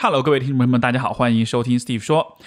[0.00, 2.38] Hello，各位听众朋友们，大家好，欢迎收听 Steve 说。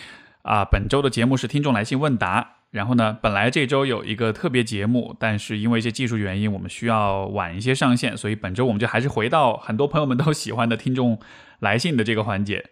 [0.43, 2.53] 啊，本周的节目是听众来信问答。
[2.69, 11.19] 然后呢，本来这周有一个特别节目，但是因为一些技术原因，我们需要晚一些上线，所以本周我们就还是回到很多朋友们都喜欢的听众
[11.59, 12.69] 来信的这个环节。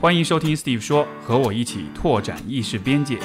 [0.00, 3.18] 欢迎收听 Steve 说，和我一起拓展意识边界。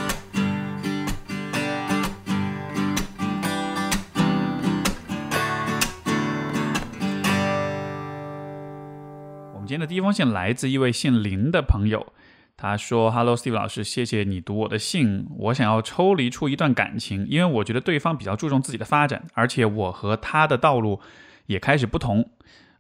[9.92, 12.14] 第一封信来自一位姓林的朋友，
[12.56, 15.28] 他说：“Hello Steve 老师，谢谢你读我的信。
[15.38, 21.02] 我想要抽离出一段感情，因为我觉得对方比较注重自己的发展，而且我和他的道路
[21.48, 22.30] 也开始不同。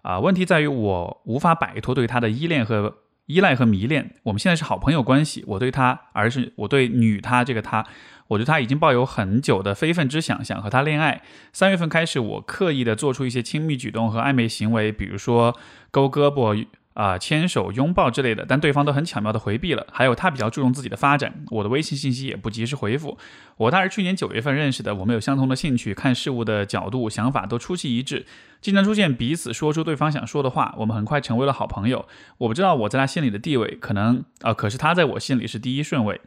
[0.04, 4.16] 啊，问题在于我无法摆脱对他的依恋和依赖和迷恋。
[4.24, 7.86] 我们现在是好朋友关系，我对他，而是我对女他这个他，
[8.30, 11.22] 我对他已经抱有很久的非分之想，想和他恋爱。
[11.52, 15.54] 三月份开始，我刻意的做出一些亲密举动和暧昧行为，比如说
[15.92, 19.88] 勾胳膊。”啊，牵手、拥抱之类的，但对方都很巧妙的回避了。
[19.92, 23.18] 还有他比较注重自己的发展，我的微信信息也不及时回复。
[23.56, 28.26] 我他是去年九月份认识的，我们有相同的兴趣，看事物的角度、想法都出奇一致，
[28.60, 30.76] 经常出现彼此说出对方想说的话。
[30.80, 32.06] 我们很快成为了好朋友。
[32.40, 36.20] 我不知道我在他心里的地位，可能啊，可是他在我心里是第一顺位。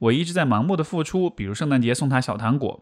[0.00, 2.80] 我一直在盲目的付出，比如圣诞节送他小糖果，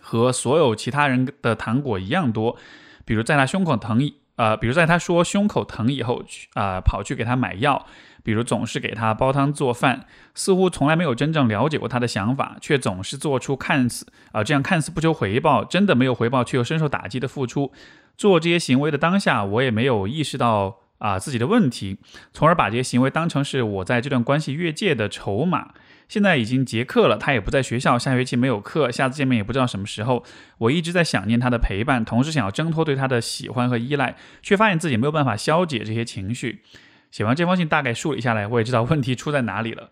[0.00, 2.56] 和所有其他人的糖果一样多，
[3.04, 4.10] 比如在他胸口疼。
[4.36, 7.86] 呃，比如在他说胸口疼以后，去啊跑去给他买药，
[8.22, 17.72] 比如总是给他煲汤做饭，似乎从来没有真正了解过他的想法，却总是做出看似啊这样看似不求回报，真的没有回报却又深受打击的付出。
[18.16, 21.98] 做这些行为的当下，我也没有意识到啊自己的问题，
[22.32, 25.72] 从而把这些行为当成是我在这段关系越界的筹码。
[26.08, 30.24] 现在已经结课了，他也不在学校，下学期没有课，下次见面也不知道什么时候。
[30.58, 36.62] 我一直在想念他的陪伴，同时想要挣脱对他的喜欢和依赖，却发现自己没有办法消解这些情绪。
[37.10, 39.90] 写完这封信，大概梳理下来，我也知道问题出在哪里了。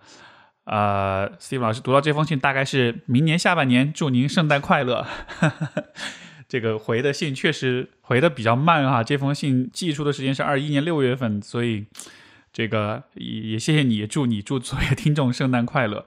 [0.64, 5.06] 呃，Steve 老师读到这封信，大概是明年下半年，祝您圣诞快乐。
[6.46, 11.86] 这个回的信确实回的比较慢哈，这封信寄出的时间是二一年六月份，所以。
[12.52, 16.04] 这个也也谢谢你，祝你祝所有听众圣诞快乐。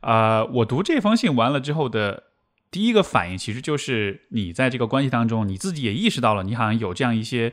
[0.00, 2.24] 啊，我读这封信完了之后的
[2.70, 7.52] 第一个反应，其实就是你在这个关系当中，你自己也意识到了，你好像有这样一些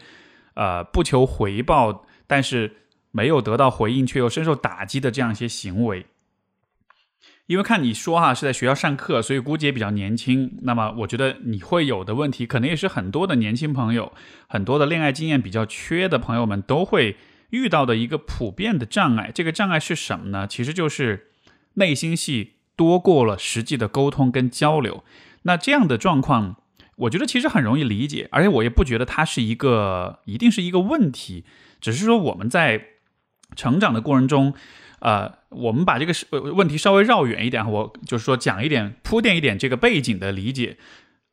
[0.54, 2.78] 呃不求回报，但是
[3.12, 6.06] 没有得到回应却又深受打击的这样一些行为。
[7.46, 10.58] 因为看你说哈是在学校上课，所以估计也比较年轻。
[10.62, 14.14] 那么我觉得你会有的问题，可能也是很多的年轻朋友，
[14.48, 17.18] 很多的恋爱经验比较缺的朋友们都会。
[17.50, 20.46] 遇到的一个普遍的障碍，这个障碍是什么呢？
[20.48, 21.32] 其实就是
[21.74, 25.04] 内心戏多过了实际的沟通跟交流。
[25.44, 26.58] 那这样的状况，
[26.96, 31.46] 我觉得其实很容易理解，而且我也不觉得它是一个一定是一个问题，
[31.82, 32.86] 只是说我们在
[33.56, 34.54] 成长的过程中，
[35.00, 36.14] 呃，我们把这个
[36.54, 40.78] 问题稍微绕远一点，我就是说讲一点铺垫一点这个背景的理解。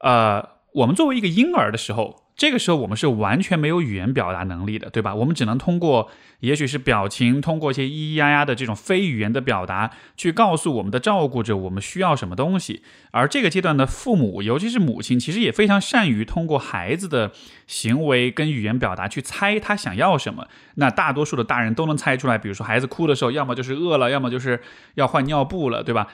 [0.00, 2.25] 呃，我们作为一个婴儿的时候。
[2.36, 5.14] 这个时候我们是完全没有语言表达能力的，对吧？
[5.14, 6.10] 我们只能通过，
[6.40, 12.82] 也许是表情，通过一些咿咿呀呀的这种非语言的表达，去告诉我们的照顾者我们需要什么东西。
[13.10, 17.32] 而这个阶段的父母，尤其是母亲，其实也非常善于通过孩子的
[17.66, 20.46] 行为跟语言表达去猜他想要什么。
[20.74, 24.60] 那大多数的大人都能猜出来，比如说孩子哭的时候，要么就是饿了，要么就是
[24.96, 26.08] 要换尿布了，对吧？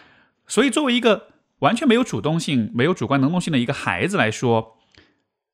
[0.47, 4.79] 所以作为一个完全没有主动性、没有主观能动性的一个孩子来说，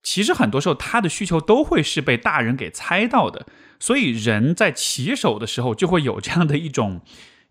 [0.02, 3.46] 其实很多时候，他的需求都会是被大人给猜到的，
[3.78, 7.02] 所以人在起手的时候就会有这样的一种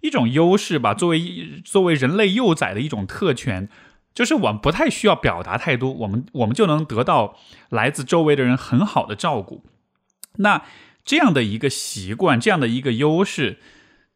[0.02, 0.94] 一种优势吧。
[0.94, 3.70] 作为作为人类幼崽的一种特权，
[4.14, 7.38] 就是我们不太需要表达太多，我们我们就能得到
[7.70, 9.64] 来自周围的人很好的照顾。
[10.38, 10.64] 那
[11.04, 13.60] 这样的一个习惯，这样的一个优势，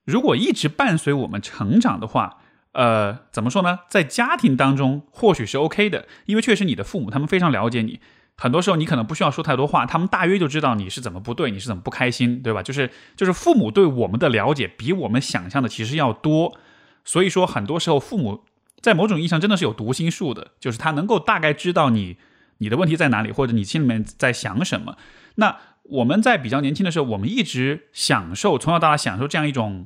[0.06, 2.38] 如果一直伴随我们成长的话，
[2.72, 3.80] 呃，怎么说呢？
[3.90, 8.00] 在家庭当中或许是 OK 的，因为确实你的父母他们非常了解你。
[8.42, 12.64] 很多时候你可能不需要说太多话，他们大约就知道你是怎么不对，你是怎么不开心，对吧？
[12.64, 16.58] 就是就是父母对我们的了解比我们想象的其实要多，
[17.06, 18.44] 所以说很多时候父母
[18.82, 22.18] 在某种意义上真的是有读心术的，就是他能够大概知道你
[22.58, 24.98] 你的问题在哪里，或者你心里面在想什么。
[25.36, 29.86] 那我们在比较年轻的时候，我们一直享受从小到大享受这样一种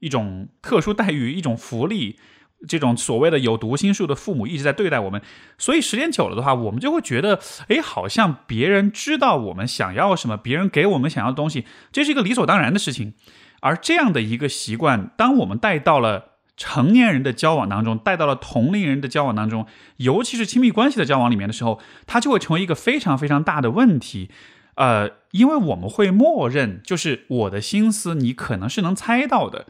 [0.00, 2.18] 一种特殊待遇，一种福利。
[2.66, 5.20] 这种所谓的有读心术的父母一直在对待我们，
[5.58, 13.14] 所以时间久了的话，我们就会觉得，哎，好像别人知道我们想要什么，别人给我们想要的东西，这是一个理所当然的事情。
[13.60, 19.66] 而这样的一个习惯，当我们带到了成年人的交往当中，带到了同龄人的交往当中，
[19.96, 24.30] 尤其是亲密关系的交往里面的时候，它就会成为一个非常非常大的问题。
[24.74, 29.66] 呃，因为我们会默认，就是我的心思你可能是能猜到的。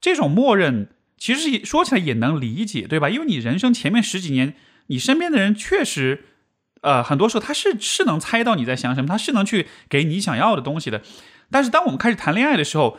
[0.00, 0.88] 这种默认
[1.20, 3.08] 其实也说起来也能理解，对吧？
[3.08, 4.54] 因为你人生前面十几年，
[4.88, 6.24] 你身边的人确实，
[6.80, 11.02] 呃，很多时候他是是能猜到你在想什么，他是能去给你想要的东西的。
[11.50, 12.98] 但是当我们开始谈恋爱的时候，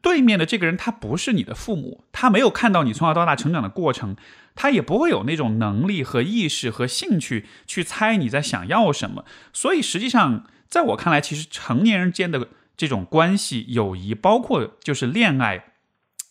[0.00, 4.16] 对面的这个人他不是你的父母，他没有看到你从小到大成长的过程，
[4.54, 9.26] 他也不会有那种能力和意识和兴趣去猜你在想要什么。
[9.52, 15.69] 所以实际上，在我看来，其实成年人间的这种关系、友谊，包括就是恋爱，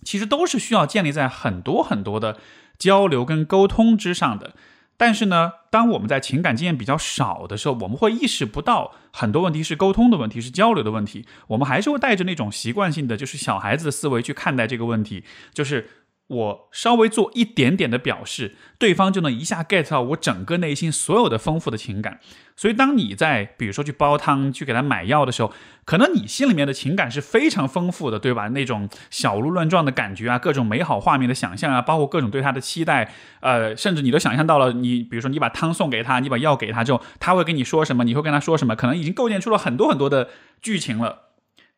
[0.03, 2.37] 其实都是需要建立在很多很多的
[2.77, 4.53] 交流跟沟通之上的。
[4.97, 11.25] 但是呢，当我们在情感经验比较少的时候，我们会意识不到很多问题是沟通的问题，是交流的问题。
[11.47, 15.23] 我们还是会带着那种习惯性的，就是小孩子的思维去看待这个问题，
[15.53, 15.89] 就是。
[16.29, 22.19] 我稍微做一点点的表示，对方就能一下 get 到我整个内心所有的丰富的情感。
[22.55, 25.51] 所以，当你在比如说去煲汤、去给他买药的时候，
[25.85, 28.49] 可能你心里面的情感是非常丰富的，对吧？
[28.49, 38.03] 那种小鹿乱撞的感觉啊，各种美好画面的想象啊，包括各种对他的期待，呃，甚至你都想象到了，你比如说你把汤送给他，你把药给他之后，他会跟你说什么？
[38.03, 38.75] 你会跟他说什么？
[38.75, 40.29] 可能已经构建出了很多很多的
[40.61, 41.29] 剧情了。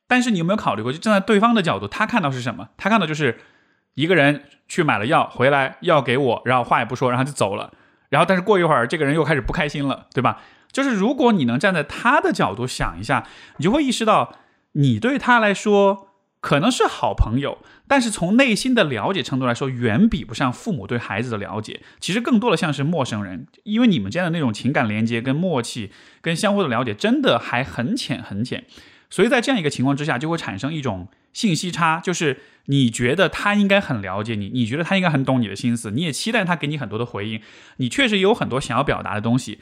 [0.07, 2.69] 但是你有没有考虑过，就站在对方的角度，他看到是什么？
[2.75, 3.39] 他看到就是。
[3.93, 7.73] 一个人去买了药回来，药给我，然后话也不说，然后就走了。
[8.09, 10.41] 然后，但是过一会儿，这个人又开始不开心了，对吧？
[10.71, 13.25] 就是如果你能站在他的角度想一下，
[13.57, 14.35] 你就会意识到，
[14.73, 16.09] 你对他来说
[16.39, 21.81] 可能是好朋友，但是从内心的了解程度来说，远比不上父母对孩子的了解。
[21.99, 25.91] 其实更多的像是陌生人，因为你们之间的那种情感连接、跟默契、
[26.21, 28.65] 跟相互的了解，真的还很浅很浅。
[29.09, 37.41] 所以在这样一个情况之下，就会产生一种信息差，就是你觉得他应该很了解你，你觉得他应该很懂你的心思，你也期待他给你很多的回应，
[37.77, 39.59] 你确实有很多想要表达的东西，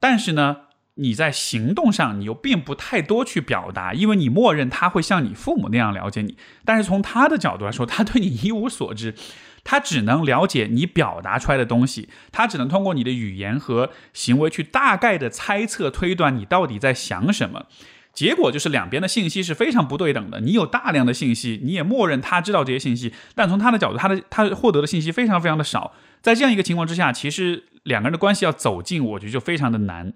[0.00, 0.56] 但是呢，
[0.94, 9.14] 你在行动上你又并不太多去表达，因为你默认他会像你父母那样了解你，但是从他的角度来说，他对你一无所知，
[9.62, 17.66] 他只能了解你表达出来的东西，他只能通过你的语言和行为去大概的猜测推断你到底在想什么。
[18.14, 20.40] 结果就是两边的信息是非常不对等的。
[20.40, 25.92] 你有大量的信息，你也默认他知道这些信息，但从他的角度，他的他获得的信息非常非常的少。
[26.22, 30.14] 在这样一个情况之下，其实两个人的关系要走近，我觉得就非常的难。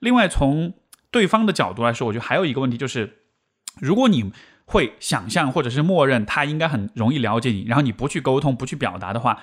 [0.00, 0.74] 另外，从
[1.10, 3.18] 对方的角度来说，我觉得还有一个问题就是，
[3.80, 4.32] 如果你
[4.64, 9.42] 会想象或者是默认他应该很容易了解你，然后你不去沟通、不去表达的话，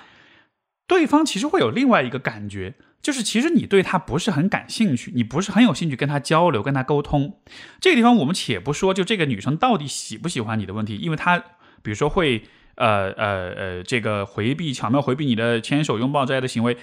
[0.86, 2.76] 对方其实会有另外一个感觉。
[3.06, 7.40] 就是其实你对他不是很感兴趣，你不是很有兴趣跟他交流、跟他沟通。
[7.80, 11.38] 这个地方我们且不说，就这个女生到底喜不喜欢你的问题，因为她
[11.84, 12.42] 比如说会
[12.74, 16.78] 呃呃呃这个回避、巧妙回避你的牵手、拥抱之类的行为，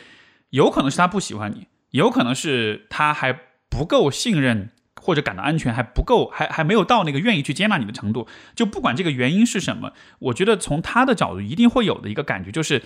[0.50, 3.36] 有可能是她不喜欢你，有可能是她还
[3.68, 4.70] 不够信任
[5.00, 8.28] 或者感到安全，还不够，还还没有到那个愿意去接纳你的程度。
[8.54, 12.80] 就不管这个原因是什么，我觉得从她的角度一定会有的一个感觉就是，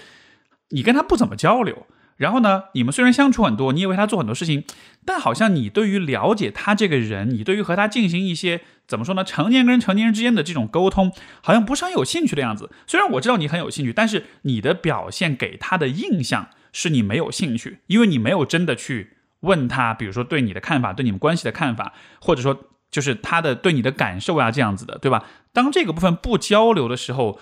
[0.70, 1.86] 你跟他不怎么交流。
[2.16, 2.64] 然后呢？
[2.72, 4.64] 你们虽然相处很多，你也为他做很多事情，
[5.04, 9.22] 但好像你对于了解他这个人，你对于和他进行一些怎么说呢？
[9.22, 12.70] 成年人成年人之间的这种沟通，好像不是很有兴趣的样子。
[12.86, 21.92] 虽然我知道你很有兴趣，但是你的表现给他的印象是你没有兴趣，因为你没有真的去问他，比如说对你的看法，对你们关系的看法，
[22.22, 22.58] 或者说
[22.90, 25.24] 就是他的对你的感受啊，这样子的，对吧？
[25.52, 27.38] 当这个部分不交流的时候，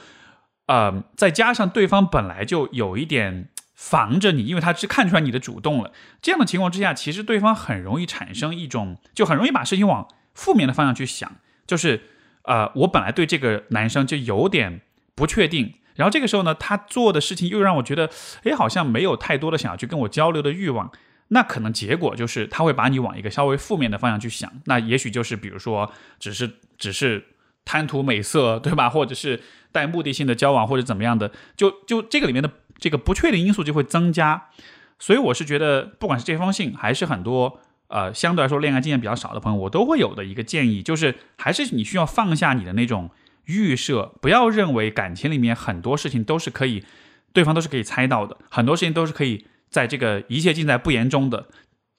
[0.66, 3.50] 呃，再加上对方本来就有一点。
[3.75, 5.93] 防着你，因为他是看出来你的主动了。
[6.23, 11.37] 这样的情况之下，其实对方很容易产生一种，就很容易把事情往负面的方向去想。
[11.66, 12.02] 就是，
[12.43, 14.81] 呃，我本来对这个男生就有点
[15.16, 18.09] 不确定，然后这个时候呢，他做的事情又让我觉得，
[18.45, 20.93] 哎，好像没有太多的想要去跟我交流的欲望。
[21.28, 24.52] 那可能结果就是他会把你往一个稍微负面的方向去想。
[24.66, 25.90] 那也许就是，比如说，
[26.21, 27.25] 只是只是
[27.64, 28.88] 贪图美色，对吧？
[28.88, 31.33] 或者是带目的性的交往，或者怎么样的？
[31.57, 32.50] 就就这个里面的。
[32.84, 34.50] 这个不确定因素就会增加，
[34.98, 43.08] 所以我是觉得，不管是这封信，还是很多呃相对来说恋爱经验比较少的朋友，我都会有的一个建议，就是还是你需要放下你的那种
[43.46, 46.84] 预设，不要认为感情里面很多事情都是可以，
[47.32, 51.46] 对方都是可以猜到的，很多事情都是可以在这个一切尽在不言中的，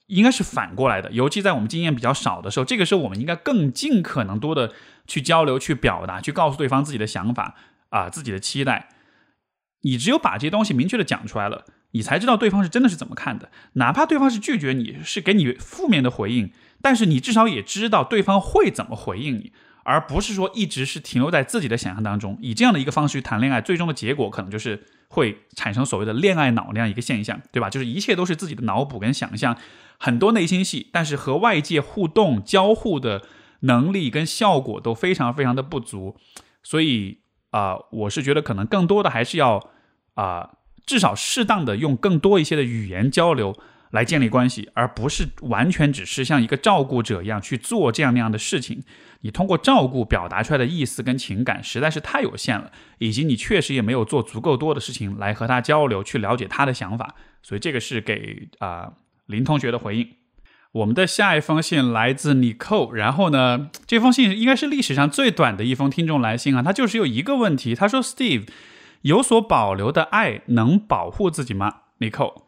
[0.06, 1.10] 应该是反过来的。
[1.10, 4.72] 尤其在我们经验比较少的时候，这个时候我们应该更尽可能多的
[5.08, 7.56] 去交流、去表达、去告诉对方自己的想法
[7.88, 8.90] 啊，自己的期待。
[9.82, 13.50] 你只有把这些东西明确的讲出来了，你才知道对方是真的是怎么看的。
[13.74, 16.50] 哪怕对方是拒绝你，是给你负面的回应，
[16.82, 19.52] 但是你至少也知道对方会怎么回应你，
[19.84, 22.36] 而不是说一直是停留在自己的想象当中。
[22.40, 27.70] 以这样的一个方式去谈恋爱，最终的结果可能就是会产生所谓的恋爱脑那样一个现象，对吧？
[27.70, 29.56] 就是一切都是自己的脑补跟想象，
[29.98, 33.22] 很多内心戏，但是和外界互动交互的
[33.60, 36.16] 能力跟效果都非常非常的不足。
[36.62, 37.20] 所以
[37.56, 39.70] 啊，我是觉得可能更多的还是要
[40.14, 40.50] 啊，
[40.84, 43.56] 至少适当的用更多一些的语言交流。
[43.92, 48.82] 来建立关系，而不是完全只是像一个照顾者一样去做这样那样的事情。
[49.20, 57.14] 你通过照顾表达出来的意思跟情感实在是太有限了，以及你确实也没有做足够多的事情来和他交流，去了解他的想法。
[57.42, 58.92] 所以这个是给啊
[59.26, 60.15] 林同学的回应。
[60.76, 66.62] 我们的下一封信来自 Nicole，然后呢，这封信应该是历史上最短的一封听众来信啊。
[66.62, 68.46] 他就是有一个问题，他说：“Steve，
[69.02, 72.42] 有所保留的爱能保护自己吗？”Nicole。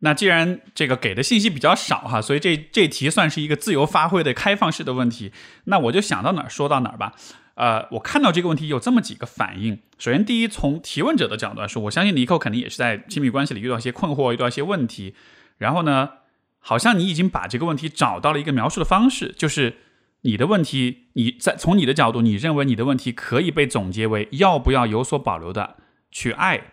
[0.00, 5.32] 那既然这个给的信息比较少哈，所以这这题算是一个自由发挥的开放式的问题。
[5.64, 7.14] 那我就想到哪儿说到哪儿吧。
[7.56, 9.80] 呃，我看到这个问题有这么几个反应。
[9.98, 15.14] 首先，第一，从提问者的角度来说，我相信尼克肯定也是在亲密关系里遇到一些困惑，遇到一些问题。
[15.58, 16.10] 然后呢，
[16.58, 19.76] 好像你已经把这个问题找到了一个描述的方式，就是
[20.22, 25.76] 你的问题，你在从你的角度，你认为你的问题可以被总结为要不要有所保留的
[26.10, 26.72] 去爱。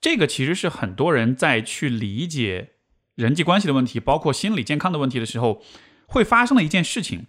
[0.00, 2.70] 这个其实是很多人在去理解
[3.16, 5.62] 人际关系的问题，包括心理健康的问题的时候，
[6.06, 7.26] 会发生的一件事情，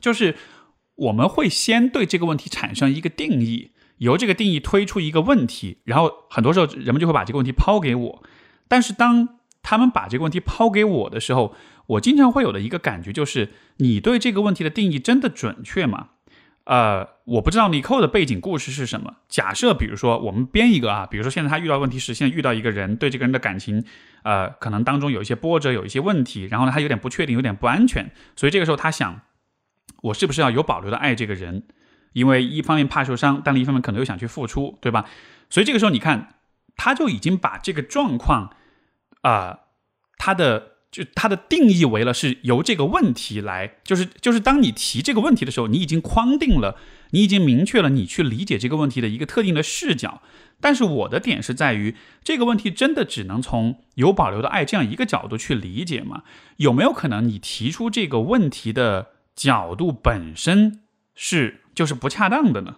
[0.00, 0.34] 就是
[0.96, 8.22] 我们会先对这个问题产生一个定义，由这个定义推出一个问题，然后很多时候人们就会把这个问题抛给我。
[8.66, 11.54] 但是当他们把这个问题抛给我的时候，
[11.86, 16.08] 我经常会有的一个感觉就是，你对这个问题的定义真的准确吗？
[16.64, 19.16] 呃，我不知道尼寇的背景故事是什么。
[19.28, 23.84] 假设，比如说我们编一个啊，比如说现在他遇到问题是，现在遇到一个人，对这个人的感情，
[24.22, 29.22] 呃，可能当中有一些波折，有一些问题，然后呢，他有点不确定，有点不安全，所以这个时候他想，
[30.02, 31.64] 我是不是要有保留的爱这个人？
[32.12, 35.06] 因为一方面怕受伤，但另一方面可能又想去付出，对吧？
[35.50, 36.36] 所以这个时候你看，
[36.76, 38.54] 他就已经把这个状况，
[39.22, 39.58] 啊，
[40.18, 40.68] 他的。
[40.92, 46.76] 就它的定义为了是由这个问题来，就是就是当你提这个问题的时候，你已经框定了，
[47.12, 50.20] 你已经明确了你去理解这个问题的一个特定的视角。
[50.60, 56.24] 但是我的点是在于，这个问题真的只能从有保留的爱这样一个角度去理解吗？
[56.58, 60.80] 有没有可能你提出这个问题的角度本身
[61.14, 62.76] 是就是不恰当的呢？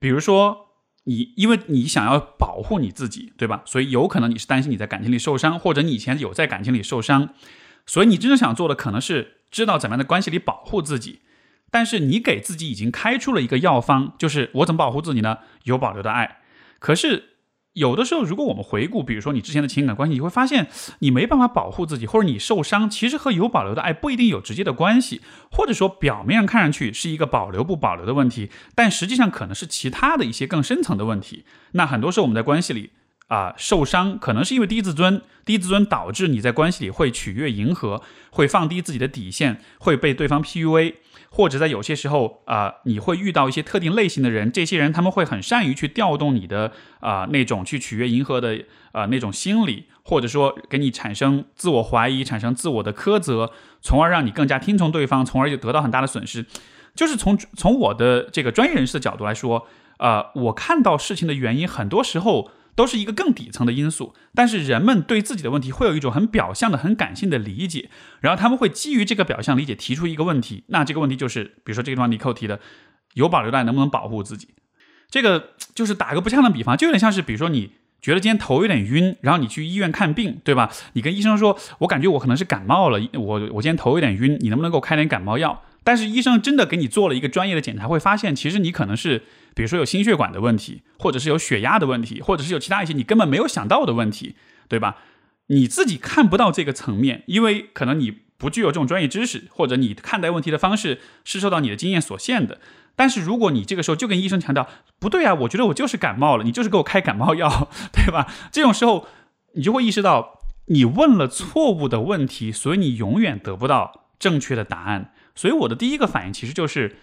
[0.00, 0.67] 比如说。
[1.08, 3.62] 你因为你想要保护你自己，对吧？
[3.64, 7.30] 所以有可能你是担心你在感情里受伤，或者你以前有在感情里受伤，
[7.86, 11.20] 所以你真正想做的可能是知道怎么样的关系里保护自己。
[11.70, 15.38] 但是你给自己已经开出了一个药方，就是我怎么保护自己呢？
[15.64, 16.38] 有保留的爱。
[16.78, 17.37] 可是。
[17.78, 20.66] 有的时候，如果我们回顾，比如说你之前的情感关系，你会发现
[20.98, 31.44] 你没办法保护自己，或者你受伤，其实和有保留的爱不一定有直接的关系，或者说表面上看上去是一个保留不保留的问题，但实际上可能是其他的一些更深层的问题。
[31.72, 32.90] 那很多时候我们在关系里
[33.28, 40.94] 啊受伤，可能是因为低自尊，低自尊导致你在关系里会取悦迎合，会放低自己的底线，会被对方 PUA。
[41.30, 56.46] 或者在有些时候啊，你会遇到一些特定类型的人，这些人他们会很善于去调动你的啊那种去取悦迎合的啊那种心理，或者说给你产生自我怀疑，产生自我的苛责，从而让你更加听从对方，从而就得到很大的损失。
[56.94, 59.66] 就是从从我的这个专业人士的角度来说，
[59.98, 62.50] 啊，我看到事情的原因，很多时候。
[62.78, 70.62] 都是一个更底层的因素，但是人们对自己的问题会有一种很表象的、很感性的理解，然后他们会基于这个表象理解提出一个问题。
[70.68, 72.60] 那这个问题就是，比如说这个地方你扣提的，
[73.14, 74.50] 有保留的能不能保护自己？
[75.10, 80.70] 这个 就是打个不恰当的比方，就有点像是，比如说你觉得今天头有点晕，然后你去医院看病，对吧？
[80.92, 85.64] 你跟医生说，我感觉我可能是感冒了，我我今天头有点晕，你能不能给我开点感冒药？
[85.82, 89.24] 但是医生真的给你做了一个专业的检查，会发现其实你可能是。
[89.58, 94.36] 比如说有心血管的问题，或者是有血压的问题，或者是有其他一些你根本没有想到的问题，
[94.68, 94.98] 对吧？
[95.48, 102.60] 你自己看不到这个层面，因为可能你不具有这种专业知识，或者你看待问题的方式是受到你的经验所限的。
[102.94, 104.68] 但是如果你这个时候就跟医生强调，
[105.00, 108.32] 不对啊，我觉得我就是感冒了，你就是给我开感冒药， 对吧？
[108.52, 109.08] 这种时候
[109.54, 115.12] 你就会意识到你问了错误的问题，所以你永远得不到正确的答案。
[115.34, 116.98] 所以我的第一个反应其实就是。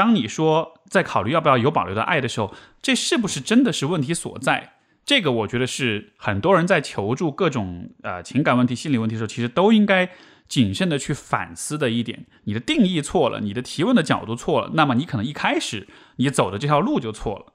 [0.00, 4.72] 当你说在考虑要不要有保留的爱的时候，这是不是真的是问题所在？
[5.04, 10.08] 这个我觉得是很多人在求助各种呃情感问题、心理问题的时候，其实都应该
[10.48, 12.24] 谨慎的去反思的一点。
[12.44, 17.52] 你的定义错了，你的提问的角度错了，那么你可能一开始你走的这条路就错了。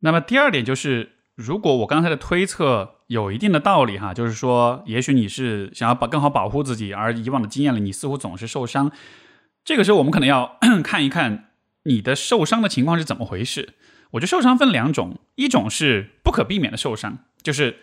[0.00, 8.92] 那么第二点就是，如果我刚才的推测有一定的道理哈，就是说，也许你是想要保更好保护自己，而以往的经验里你似乎总是受伤。
[9.64, 11.47] 这个时候我们可能要 看一看
[11.88, 13.74] 你的受伤的情况是怎么回事。
[14.12, 17.78] 我觉得受伤分两种，一种是不可避免的受伤，就是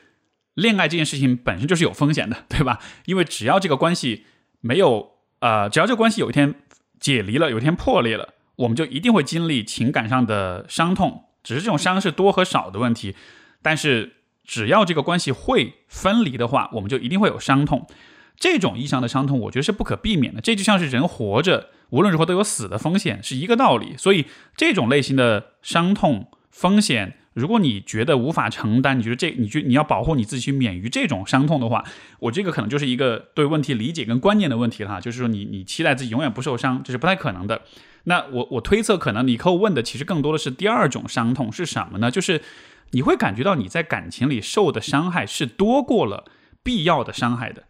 [0.53, 2.79] 恋爱这件事情本身就是有风险的， 对吧？
[3.05, 4.25] 因为只要这个关系
[4.61, 6.55] 没有呃，只要这个关系有一天
[6.99, 13.15] 解离了，有一天破裂了，我们就一定会经历情感上的伤痛，只是这种伤是多和少的问题。
[13.61, 17.87] 但是只要这个关系会分离的话，我们就一定会有伤痛。
[18.37, 20.41] 这种意义上的伤痛，我觉得是不可避免的。
[20.41, 23.95] 这就像是人活着，无论如何都有死的风险，是一个道理。
[23.97, 24.25] 所以，
[24.55, 31.83] 这种类型的伤痛风险，如果你觉得无法承担，你觉得这，你觉你要保护你自己去免于这种伤痛的话，
[32.19, 34.99] 我这个可能就是一个对问题理解跟观念的问题了哈。
[34.99, 37.61] 就是说，你你期待自己永远不受伤，这是不太可能的。
[38.03, 42.11] 那我我推测，可能你客户问的其实更多的是第二种伤痛是什么呢？
[42.11, 42.41] 就是
[42.91, 46.25] 你会感觉到你在感情里受的伤害是多过了
[46.61, 47.63] 必要的伤害的。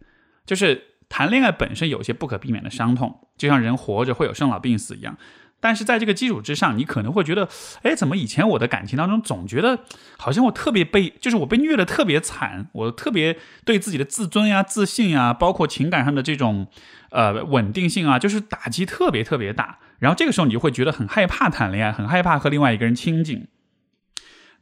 [0.46, 5.18] 就是谈恋爱本身有些不可避免的伤痛，就像人活着会有生老病死一样。
[5.58, 7.48] 但是在这个基础之上，你可能会觉得，
[7.82, 9.80] 哎，怎么以前我的感情当中总觉得
[10.18, 16.68] 好像我特别被，就是我被虐的特别惨，我特别对自己的自尊呀、自信呀，包括情感上的这种
[17.10, 19.78] 呃稳定性啊，就是打击特别特别大。
[19.98, 23.48] 然后这个时候你就会觉得很害怕谈恋爱，很害怕和另外一个人亲近。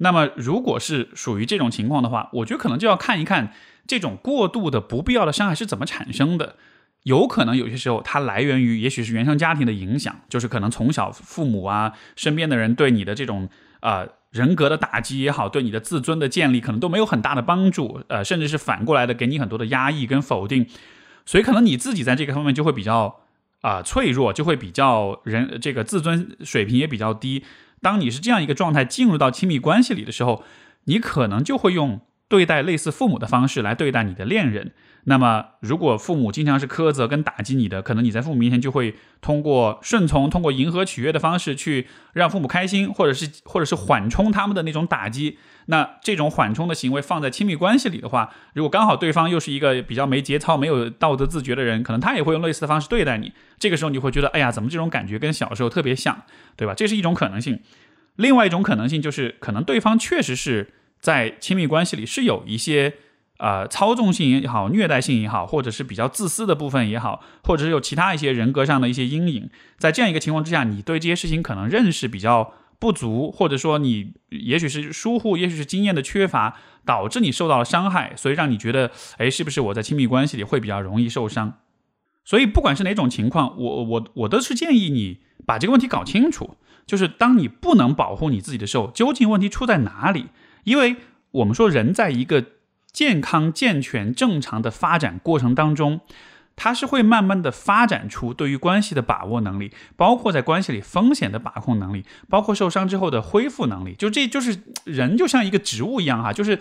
[0.05, 3.53] 那么如果是属于这种情况的话，我觉得可能就要看一看。
[3.87, 6.57] 这种过度的不必要的伤害是怎么产生的？
[7.03, 13.47] 有可能有些时候它来源于，也许是原生家庭的影响，就是可能从小父母啊、身边的人对你的这种
[13.81, 20.67] 呃人格的打击也好，对你的自尊的建立可能都没有很大的帮助，呃，甚至是反过来的给你很多的压抑跟否定，
[21.27, 23.21] 所以可能你自己在这个方面就会比较
[23.61, 27.45] 啊脆弱，就会比较人这个自尊水平也比较低。
[27.85, 30.43] 当你是这样一个状态进入到亲密关系里的时候，
[30.87, 32.01] 你可能就会用。
[32.27, 34.73] 对待类似父母的方式来对待你的恋人，
[35.07, 45.39] 那么如果父母经常是苛责跟打击你的，可能你在父母面前就会通过顺从、通过迎合取悦的方式去让父母开心，或者是或者是缓冲他们的那种打击。
[45.67, 53.33] 那这种缓冲的行为放在亲密关系里的话，如果刚好对方又是一个比较没节操、没有道德自觉的人，可能他也会用类似的方式对待你。
[53.59, 56.23] 这个时候你会觉得，哎呀，怎么这种感觉跟小时候特别像，
[56.57, 56.73] 对吧？
[56.75, 57.61] 这是一种可能性。
[58.17, 60.73] 另外一种可能性就是，可能对方确实是。
[61.01, 62.95] 在亲密关系里是有一些
[63.39, 69.51] 呃操纵性也好、虐待性也好，或者是比较自私的部分也好，或者是有其他一些人格上的一些阴影。
[69.79, 81.55] 在这样一个情况之下，你对这些事情可能认识比较不足，或者说你也许是疏忽，也许是经验的缺乏，导致你受到了伤害，所以让你觉得，哎，是不是我在亲密关系里会比较容易受伤？
[82.25, 90.27] 所以不管是哪种情况，我我我都是建议你把这个问题搞清楚，就是当你不能保护你自己的时候，究竟问题出在哪里？
[90.65, 90.97] 因为
[91.33, 92.45] 我们说，人在一个
[92.95, 96.01] 健康、健全、正常的发展过程当中，
[96.57, 103.95] 他是会慢慢的发展出对于关系的把握能力，包括在关系里风险的把控能力，包括受伤之后的恢复能力。
[103.99, 106.59] 就这就是人就像一个植物一样哈，就是。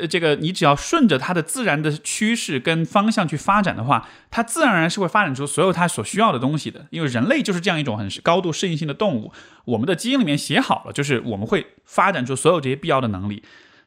[0.00, 6.86] 呃，这个你只要顺着它的自然的趋势跟方向去发展的话，它自然而然是会发展出所有它所需要的东西的。
[6.90, 9.32] 因为人类就是这样一种很高度适应性的动物，
[9.64, 13.44] 我们的基因里面写好了，就是我们会发展出所有这些必要的能力。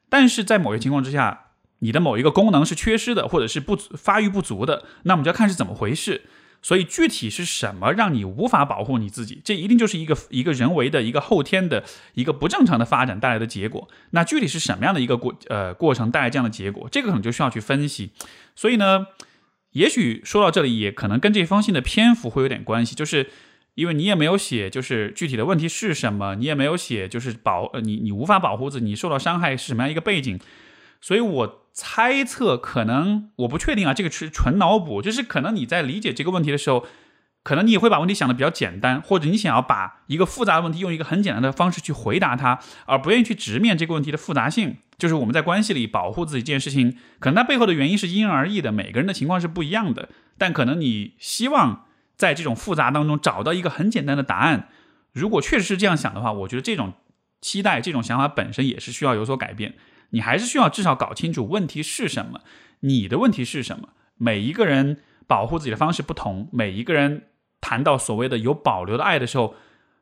[0.07, 1.47] 但是在某些情况之下，
[1.79, 6.21] 你的某一个功能是缺失的，或者是不发育不足的，那我们就要看是怎么回事。
[6.61, 9.41] 所以具体是什么让你无法保护你自己？
[9.45, 13.87] 这一定就是一个一个人为的一个后天的一个不正常的发展带来的结果。
[14.09, 16.89] 那具体是什么样的一个过呃过程带来这样的结果？
[16.91, 18.11] 这个可能就需要去分析。
[18.57, 19.07] 所以呢，
[19.71, 23.29] 也许说到这里，也可能跟这封信的篇幅会有点关系，就是
[23.75, 30.37] 因为你也没有写，就是具体的问题是什么，你也没有写，就是保呃你你无法保护自己，你受到伤害是什么样一个背景。
[30.99, 36.85] 所以我猜测，可能我不确定啊，这个是纯脑补，就是可能你在理解这个问题的时候，
[37.41, 44.75] 可能你也会把问题想的比较简单，或者你想要把一个复杂的问题用一个很简单的方式去回答它，而不愿意去直面这个问题的复杂性。
[44.97, 50.09] 就是我们在关系里保护自己这件事情，可能它背后的原因是因人而异的，每个人的情况是不一样的。
[50.37, 51.85] 但可能你希望
[52.17, 54.67] 在这种复杂当中找到一个很简单的答案。
[55.13, 56.91] 如果确实是这样想的话，我觉得这种
[57.39, 59.75] 期待、这种想法本身也是需要有所改变。
[60.11, 62.41] 你还是需要至少搞清楚问题是什么，
[62.81, 63.89] 你的问题是什么？
[64.17, 67.27] 每一个人保护自己的方式不同，每一个人
[67.61, 69.55] 谈到所谓的有保留的爱的时候，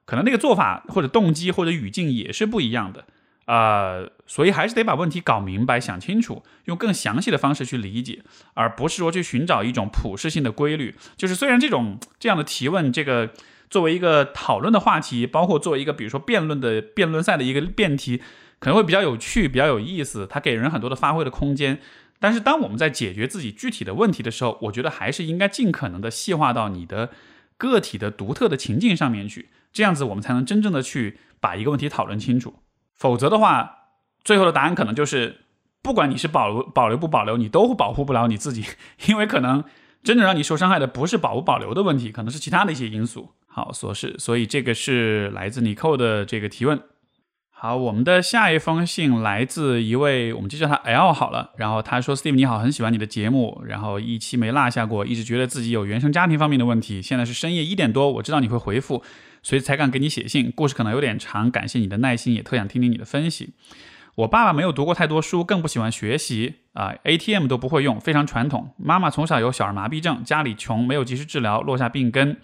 [0.06, 3.06] 可能那个做法或者动机或者语境也是不一样的
[3.46, 10.96] 啊，所以还是得把问题搞明白、想清楚，用更详细的方式去理解，而不是说去寻找一种普适性的规律。
[11.15, 13.32] 就是虽然这种这样的提问，这个
[13.70, 18.22] 作为一个讨论的话题，包括作为一个比如说辩论的辩论赛的一个辩题。
[18.60, 21.80] 可能会比较有趣，比较有意思，它给人很多的发挥的空间。
[22.20, 27.12] 但是，当我们在解决自己具体的问题的时候，我觉得还是应该尽可能的细化到你的
[27.58, 32.56] 个体的独特的情境上面去，这样子我们才能真正的去把一个问题讨论清楚。
[32.96, 33.89] 否则的话，
[34.24, 35.41] 最后的答案可能就是，
[35.84, 38.65] 不管你是保留保留不保留，你都保护不了你自己，
[39.06, 39.63] 因为可能
[40.02, 43.30] 真正让你受伤害的不是保不保留的问题，可能是其他的一些因素。
[43.46, 46.82] 好，所是，所以这个是来自你扣的这个提问。
[47.60, 51.50] 好，我们的下一封信来自一位，我们就叫他 L 好了。
[51.58, 57.02] 然后他说：“Steve 你好，很喜欢你的节目，然后一期没落下过，一直觉得自己有原生家庭方面的问题。
[57.02, 59.02] 现在是深夜一点多，我知道你会回复，
[59.41, 60.54] 所以才敢给你写信。
[60.56, 63.56] 故事可能有点长，感谢你的耐心，也特想听听你的分析。
[64.13, 68.76] 我爸爸没有读过太多书，更不喜欢学习啊，ATM 都不会用，非常传统。
[68.78, 72.38] 妈妈从小有小儿麻痹症，家里穷，没有及时治疗，落下病根，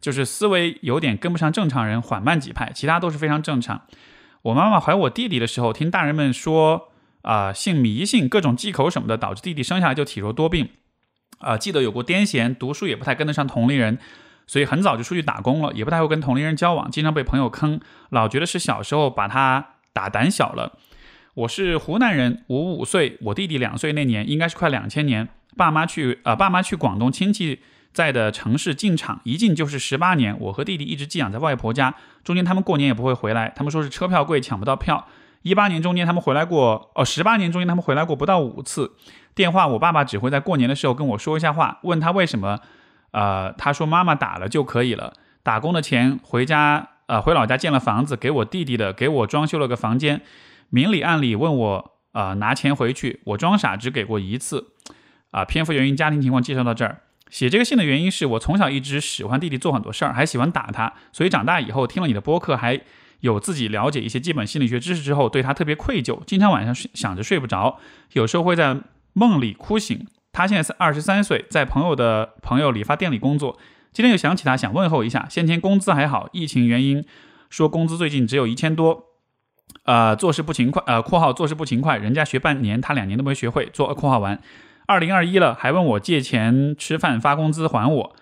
[0.00, 3.82] 就是思维有点跟不上正常人，缓慢几派，其他都是非常正常。”
[4.44, 6.90] 我妈妈怀我弟弟的时候，听大人们说，
[7.22, 10.68] 啊，信迷信，各种忌口什么的，导致弟弟生下来就体弱多病，
[11.38, 13.98] 啊，记得有过癫痫，读书也不太跟得上同龄人，
[14.46, 17.80] 所以很早就出去打工了，也不太会跟同龄人交往，经常被朋友坑，
[18.10, 20.78] 老觉得是小时候把他打胆小了。
[21.32, 25.26] 我是湖南人，我五岁，我弟弟两岁那年，应该是快两千年，
[25.56, 27.60] 爸妈去，呃，爸妈去广东亲戚。
[27.94, 35.06] 在的城市进厂一进就是十八年，我和弟弟一直寄养在外婆家，中间他们过年也不会回来，他们说是车票贵抢不到票。
[35.42, 38.92] 一八年中间他们回来过，哦，十八年中间他们回来过不到五次。
[39.34, 42.58] 电话我爸爸只会在过年的时候跟我说一下话，问他为什么，
[43.12, 45.12] 呃，他说妈妈打了就可以了。
[45.42, 50.22] 打工的钱回家，呃，回老家建了房子，给我弟弟的，给我装修了个房间，
[50.70, 54.72] 明里暗里问我，呃，拿钱回去，我装傻只给过一次。
[55.30, 57.00] 啊，篇幅原因，家庭情况介绍到这儿。
[57.34, 62.80] 写这个信的原因是我从小一直喜欢弟弟做很多事儿，还喜欢打他，所以长大以后听了你的播客，还
[63.22, 67.80] 有自己了解一些基本心理学知识之后，对他特别愧疚，经常晚上想着睡不着，
[68.12, 68.76] 有时候会在
[69.14, 70.06] 梦里哭醒。
[70.30, 73.58] 他现在是二十三岁，在朋友的朋友理发店里工作。
[73.92, 75.26] 今天又想起他，想问候一下。
[75.28, 77.04] 先前工资还好，疫情原因
[77.50, 79.06] 说工资最近只有一千多，
[79.86, 84.40] 呃，做事不勤快，呃，括号做事不勤快，人家学半年，他两年都没学会做，括号完。
[84.86, 88.16] 二零二一了，还问我借钱吃饭发工资还我，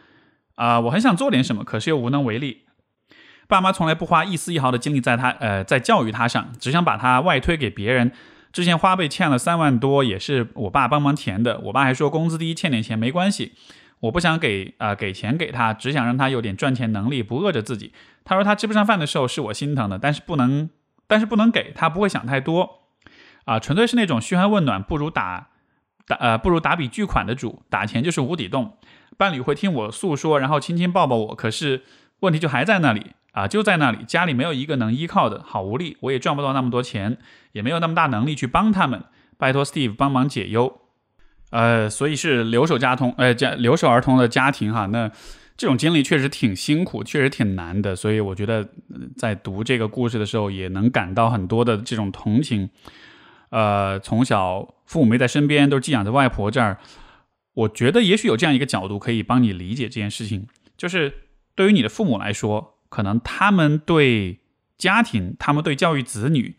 [0.54, 2.62] 啊，我很想做点什么，可是又无能为力。
[3.48, 8.12] 爸妈从来不花一丝一毫的精力在他，呃，在教育他上，只想把他外推给别人。
[8.52, 11.58] 之前花呗欠了三万多，也是我爸帮忙填的。
[11.64, 13.52] 我爸还说工资低欠点钱没关系。
[14.00, 17.92] 我不想给啊给钱给他，只想让他有点赚钱能力，不饿着自己。
[18.24, 20.68] 他说他吃不上饭的时候是我心疼的，但是不能，
[21.06, 22.80] 但是不能给他，不会想太多，
[23.44, 25.48] 啊，纯粹是那种嘘寒问暖，不如打。
[26.14, 28.76] 呃不如打笔巨款的主，打钱就是无底洞。
[29.16, 31.82] 伴侣会听我诉说，然后亲亲抱抱我，可是
[32.20, 35.96] 问题就还在那里啊，就在那里，家里没有一个能依靠的，好无力。
[36.00, 37.18] 我也赚不到那么多钱，
[37.52, 39.04] 也没有那么大能力去帮他们。
[39.36, 40.80] 拜托 Steve 帮忙解忧。
[41.50, 45.10] 呃，所以是留守家童，呃家留守儿童的家庭哈，那
[45.56, 47.94] 这种经历确实挺辛苦，确实挺难的。
[47.94, 48.66] 所以我觉得
[49.16, 52.70] 在读这个故事的时候，也能感到很多的这种同情。
[53.52, 56.78] 呃，从小父母没在身边，都是寄养在外婆这儿。
[57.52, 61.12] 我觉得也许有这样一个角度可以帮你理解这件事情，就是
[61.54, 64.38] 对于你的父母来说，可能他们对
[64.78, 66.56] 家庭、他们对教育子女、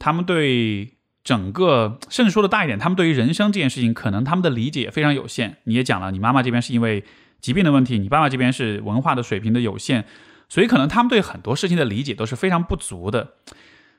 [0.00, 5.58] 他们对整个，甚至说的大一点，他们对于人生这件事情，可能他们的理解非常有限。
[5.62, 7.04] 你也讲了，你妈妈这边是因为
[7.40, 10.04] 疾病的问题，你爸爸这边是文化的水平的有限，
[10.48, 13.34] 所以可能他们对很多事情的理解都是非常不足的。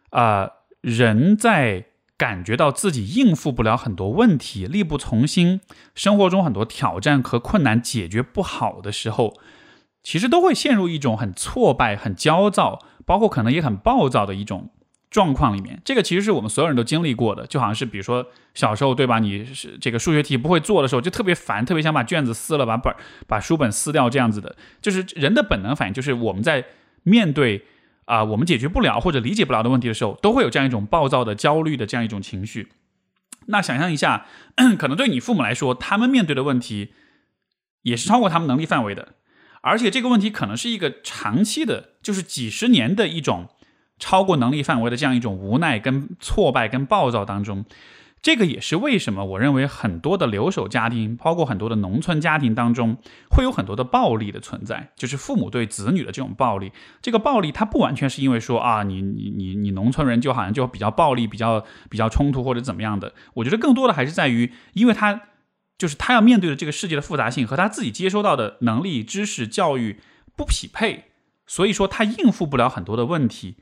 [0.10, 0.49] 啊，
[0.82, 1.86] 人在。
[2.17, 5.62] 感觉到自己应付不了很多问题，力不从心，
[5.95, 9.34] 生活中很多挑战和困难解决不好的时候，
[10.04, 14.69] 其实都会陷入一种很挫败、很焦躁，包括可能也很暴躁的一种
[15.10, 15.82] 状况里面。
[15.84, 19.19] 这个其实是我们所有人都经历过的，就好像是比如说小时候，对吧？
[19.19, 22.93] 你是这个数学题不会做的时候，就特别烦，特别想把卷子撕了，把本
[23.28, 26.63] 把书本撕掉，这样子的，就是人的本能反应，就是我们在
[27.02, 27.65] 面对。
[28.06, 32.70] 啊，我们解决不了或者理解不了的问题的时候，都会有这样一种暴躁的、焦虑的这样一种情绪。
[33.48, 34.26] 那想象一下，
[34.80, 36.94] 可能对你父母来说，他们面对的问题
[37.82, 39.16] 也是超过他们能力范围的，
[39.62, 43.50] 而且这个问题可能是一个长期的，就是几十年的一种
[44.00, 47.66] 超过能力范围的这样一种无奈、跟挫败、跟暴躁当中。
[48.24, 52.98] 这个也是为什么我认为很多的留守家庭，包括很多的农村家庭当中，
[53.30, 56.72] 会有很多的暴力的存在，就是父母对子女的这种暴力。
[57.02, 63.14] 这个暴力它不完全是因为说啊，你你你你农村人就好像就比较暴力、比较比较冲突或者怎么样的。
[63.34, 65.24] 我觉得更多的还是在于，因为他
[65.78, 70.00] 就是他要面对的这个世界的复杂性和他自己接收到的能力、知识、教育
[70.38, 71.08] 不匹配，
[71.46, 73.58] 所以说他应付不了很多的问题。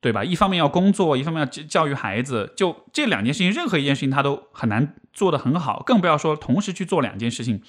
[0.00, 0.22] 对吧？
[0.22, 7.62] 一方面要工作，一方面要教育孩子，就这两件事情，任何一件事情他都很难做得很好，更不要说同时去做两件事情。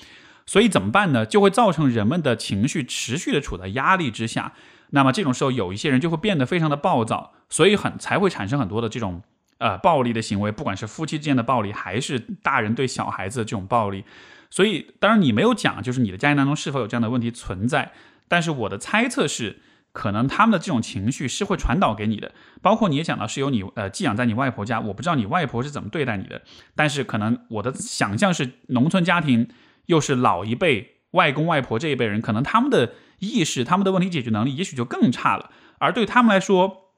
[0.46, 1.26] 所以怎么办呢？
[1.26, 4.54] 就会造成人们的情绪持续的处在压力之下。
[4.92, 9.22] 那么这种时候，有一些人就会变得非常的暴躁，所以很才会产生很多的这种
[9.58, 14.06] 呃暴力的行为，不管是夫妻之间的暴力，还是大人对小孩子的这种暴力。
[14.50, 17.92] 所以当然你没有讲，就是你的家庭当中是否有这样的问题存在。
[18.30, 19.60] 但是我的猜测是，
[19.98, 22.32] 可能他们的这种情绪是会传导给你的。
[22.62, 26.44] 包括你也讲到是有你呃寄养在你外婆家，我不知道你外婆是怎么对待你的，
[26.76, 29.50] 但是可能我的想象是，农村家庭
[29.88, 32.94] 又是老一辈外公外婆这一辈人，可能他们的。
[33.20, 35.50] 意识，他们的问题解决能力也许就更差了。
[35.80, 36.92] 而对他们来说，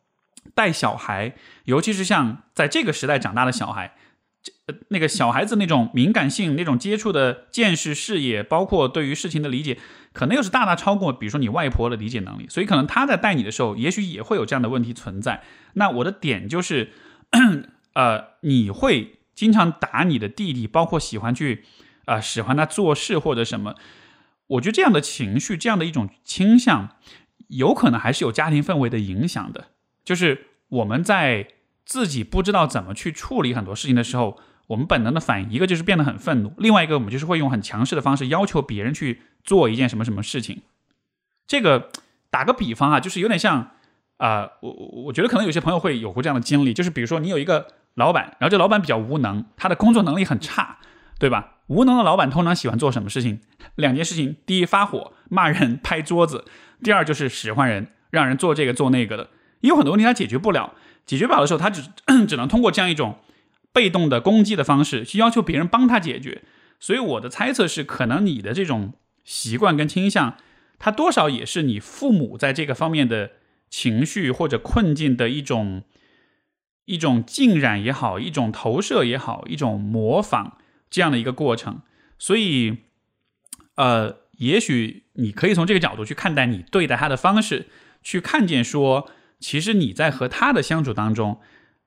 [0.53, 1.33] 带小孩，
[1.63, 3.95] 尤其是像在这个时代长大的小孩，
[4.41, 4.53] 这
[4.89, 9.77] 那个小孩子那种敏感性、那种接触的见识、视野，包括对于事情的理解，
[10.13, 12.47] 可能又是大大超过，比如说你外婆的理解能力。
[12.47, 15.43] 所以，可能他在带你的时候，也许也会有这样的问题存在。
[15.73, 16.91] 那我的点就是，
[17.93, 21.65] 呃，你会经常打你的弟弟，包括喜欢去
[22.05, 23.75] 啊，使唤他做事或者什么。
[24.47, 26.95] 我觉得这样的情绪，这样的一种倾向，
[27.49, 29.67] 有可能还是有家庭氛围的影响的。
[30.03, 31.47] 就是我们在
[31.89, 40.61] 自己不知道怎么去处理很多事情的时候，我们本能的反应，一个就是变得很愤怒，另外一个我们就是会用很强势的方式要求别人去做一件什么什么事情。
[41.47, 41.89] 这个
[42.29, 43.71] 打个比方啊，就是有点像
[44.17, 50.77] 啊，我我我觉得可能有些朋友会有过这样的经历，就是比如说你有一个老板，然后这老板比较无能，他的工作能力很差，
[51.17, 51.55] 对吧？
[51.65, 53.41] 无能的老板通常喜欢做什么事情？
[53.73, 56.45] 两件事情：第一，发火骂人、拍桌子；
[56.83, 59.29] 第二，就是使唤人，让人做这个做那个的。
[59.61, 60.73] 有很多问题他解决不了，
[61.09, 61.81] 解决不了的时候，他只
[62.27, 63.17] 只能通过这样一种
[63.73, 66.43] 被动的攻击的方式去要求别人帮他解决。
[66.79, 68.93] 所以我的猜测是，可能你的这种
[69.23, 70.37] 习惯跟倾向，
[70.77, 73.31] 它多少也是你父母在这个方面的
[73.71, 75.81] 情绪或者困境的一种
[76.85, 80.57] 一种浸染也好，一种投射也好，一种模仿。
[80.91, 81.83] 这样的一个过程，
[82.17, 82.77] 所以，
[83.75, 87.67] 呃，也许你可以从这个角度去看待你对待他的方式，
[88.01, 89.07] 去看见说，
[89.39, 91.39] 其实你在和他的相处当中，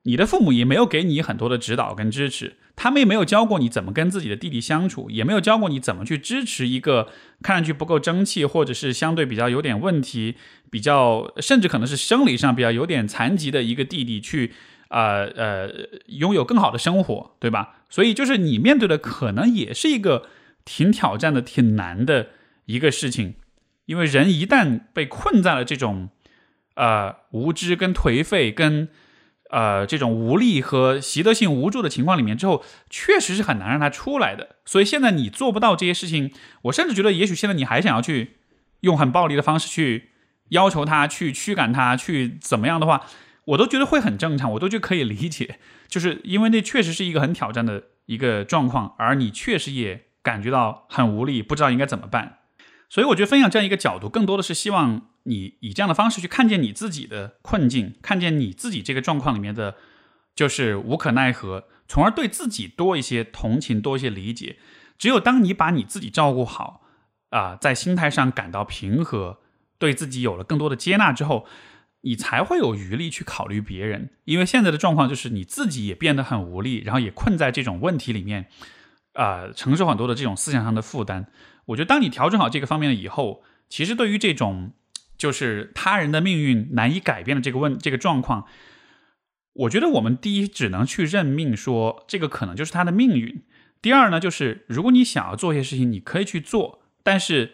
[0.03, 7.09] 你的父母也没有给你很多的指导跟支持，他们也没有教过你怎么跟自己的弟弟相处，也没有教过你怎么去支持一个
[7.41, 10.35] 看上去不够争气，或者是相对比较有点问题，
[10.69, 14.53] 比较甚至可能是生理上比较有点残疾的一个弟弟去。
[14.89, 15.71] 呃呃，
[16.05, 17.77] 拥有更好的生活，对吧？
[17.89, 20.27] 所以就是你面对的可能也是一个
[20.65, 22.27] 挺挑战的、挺难的
[22.65, 23.33] 一个事情，
[23.87, 26.09] 因为人一旦被困在了这种
[26.75, 28.89] 呃无知、跟颓废、跟
[29.49, 34.55] 呃这种无力和习得性无助的情况里面之后，确实是很难让他出来的。
[34.65, 36.31] 所以现在你做不到这些事情，
[36.63, 38.37] 我甚至觉得，也许现在你还想要去
[38.81, 40.09] 用很暴力的方式去
[40.49, 43.05] 要求他、去驱赶他、去怎么样的话。
[43.45, 45.59] 我都觉得会很正常，我都觉得可以理解，
[45.89, 52.37] 就是因为那确实是一个很挑战的一个状况，而你确实也感觉到很无力，不知道应该怎么办。
[52.87, 59.75] 所以我觉得分享这样一个角度，更多的是希望你以这样的方式去看见你自己的困境，看见你自己这个状况里面的，
[60.35, 64.57] 就是无可奈何，从而对自己多一些同情，多一些理解。
[64.97, 66.81] 只有当你把你自己照顾好，
[67.29, 69.39] 啊，在心态上感到平和，
[69.77, 71.47] 对自己有了更多的接纳之后。
[72.05, 78.47] 你才会有余力去考虑别人，因为现在的状况就是你自己也变得很无力，然后也困在这种问题里面，
[79.13, 81.31] 啊，承受很多的这种思想上的负担。
[81.63, 84.73] 我觉得当你调整好这个方面以后，其实对于这种
[85.17, 88.45] 就是他人的命运难以改变的这个问这个状况，
[89.53, 93.43] 我觉得我们第一只能去认命，说这个可能就是他的命运。
[93.81, 97.53] 第二呢，就是如果你想要做一些事情，你可以去做，但是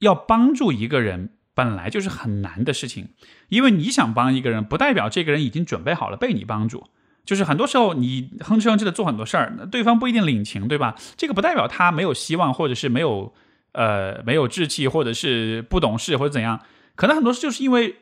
[0.00, 1.30] 要帮助一个人。
[1.56, 3.10] 本来就是很难的事情，
[3.48, 6.88] 因为你想帮一个人，不代表这个人已经准备好了被你帮助。
[7.24, 10.96] 就是很多时候你哼哧哼哧的做很多事儿，对方不一定领情，对吧？
[11.16, 13.32] 这个不代表他没有希望，或者是没有
[13.74, 16.62] 呃没有志气，或者是不懂事或者怎样。
[16.96, 17.96] 可能很多事就是因为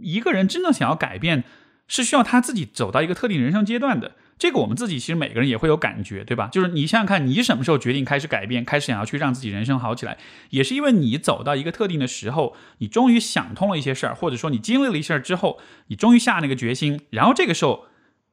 [0.00, 1.44] 一个人真正想要改变，
[1.86, 4.12] 是需要他自己走到一个特定人生阶段的。
[4.38, 6.48] 这个我们自己其实每个人也会有感觉，对吧？
[6.52, 10.18] 就是你想想看，你什么时候决定开始改变，开始想要去让自己人生好起来，
[10.50, 17.86] 也是因为你走到一个特定的时候，你终于想通了一些事儿，或者说你经历了一些事儿之后，你终于下那个决心，然后这个时候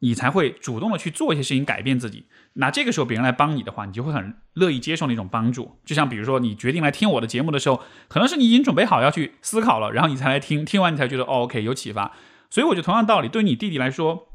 [0.03, 2.25] 你才会主动的去做一些事情改变自己。
[2.53, 5.79] 那这个时候别人来帮你的话，你就会很乐意接受那种帮助。
[5.85, 12.11] 就像比如说你决定来听我的节目的时候，可能是你已经准备好要去思考了，然后你才来听，听完你才觉得哦，OK 有启发。
[12.49, 14.29] 所以我觉得同样道理，对你弟弟来说。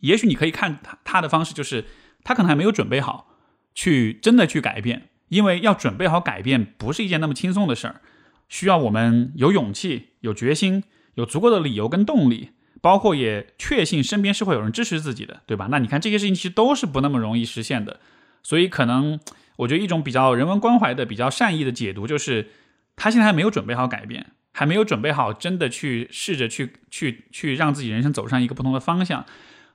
[0.00, 1.84] 也许你可以看他他的方式，就是
[2.24, 3.36] 他可能还没有准备好
[3.72, 8.00] 去真的去改变，因为要准备好改变不是一件那么轻松的事儿，
[8.48, 10.82] 需要我们有勇气、有决心、
[11.14, 12.50] 有足够的理由跟动力，
[12.82, 15.68] 包括也确信身边是会有人支持自己的，对吧？
[15.70, 18.00] 那你看这些事情其实都是不那么容易实现的，
[18.42, 19.18] 所以可能。
[19.56, 22.48] 我觉得一种比较人文关怀的、比较善意的解读，就是
[22.96, 29.26] 他现在还没有准备好改变，还没有准备好真的去试着去去去让自己人生走上一个不同的方向。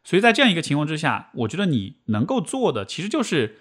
[0.04, 3.60] 所以在这样一个情况之下，我觉得你能够做的，其实就是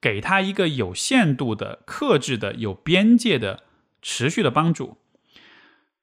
[0.00, 3.64] 给他一个有限度的、克制的、有边界的、
[4.00, 4.98] 持续的帮助。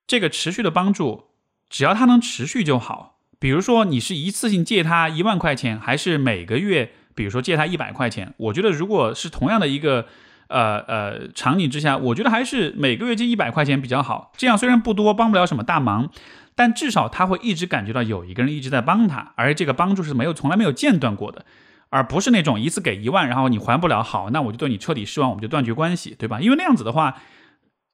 [0.06, 1.30] 这个持续的帮助，
[1.74, 3.16] 只要他能持续就好。
[3.40, 6.92] 比如说，你是一次性借他一万块钱，还是每个月？
[7.16, 10.06] 比如说借他一百块钱，我觉得如果是同样的一个
[10.50, 14.32] 呃呃场景之下，我觉得还是每个月借一百块钱比较好。
[14.38, 16.12] 这样虽然不多，帮不了什么大忙，
[16.54, 21.44] 但至少他会一直感觉到有一个人一直在帮他，而这个帮助是没有从来没有间断过的，
[21.90, 26.40] 而不是那种一次给一万，然后你还不了，好，那我就对你彻底失望，我们就断绝关系，对吧？
[26.40, 27.18] 因为那样子的话，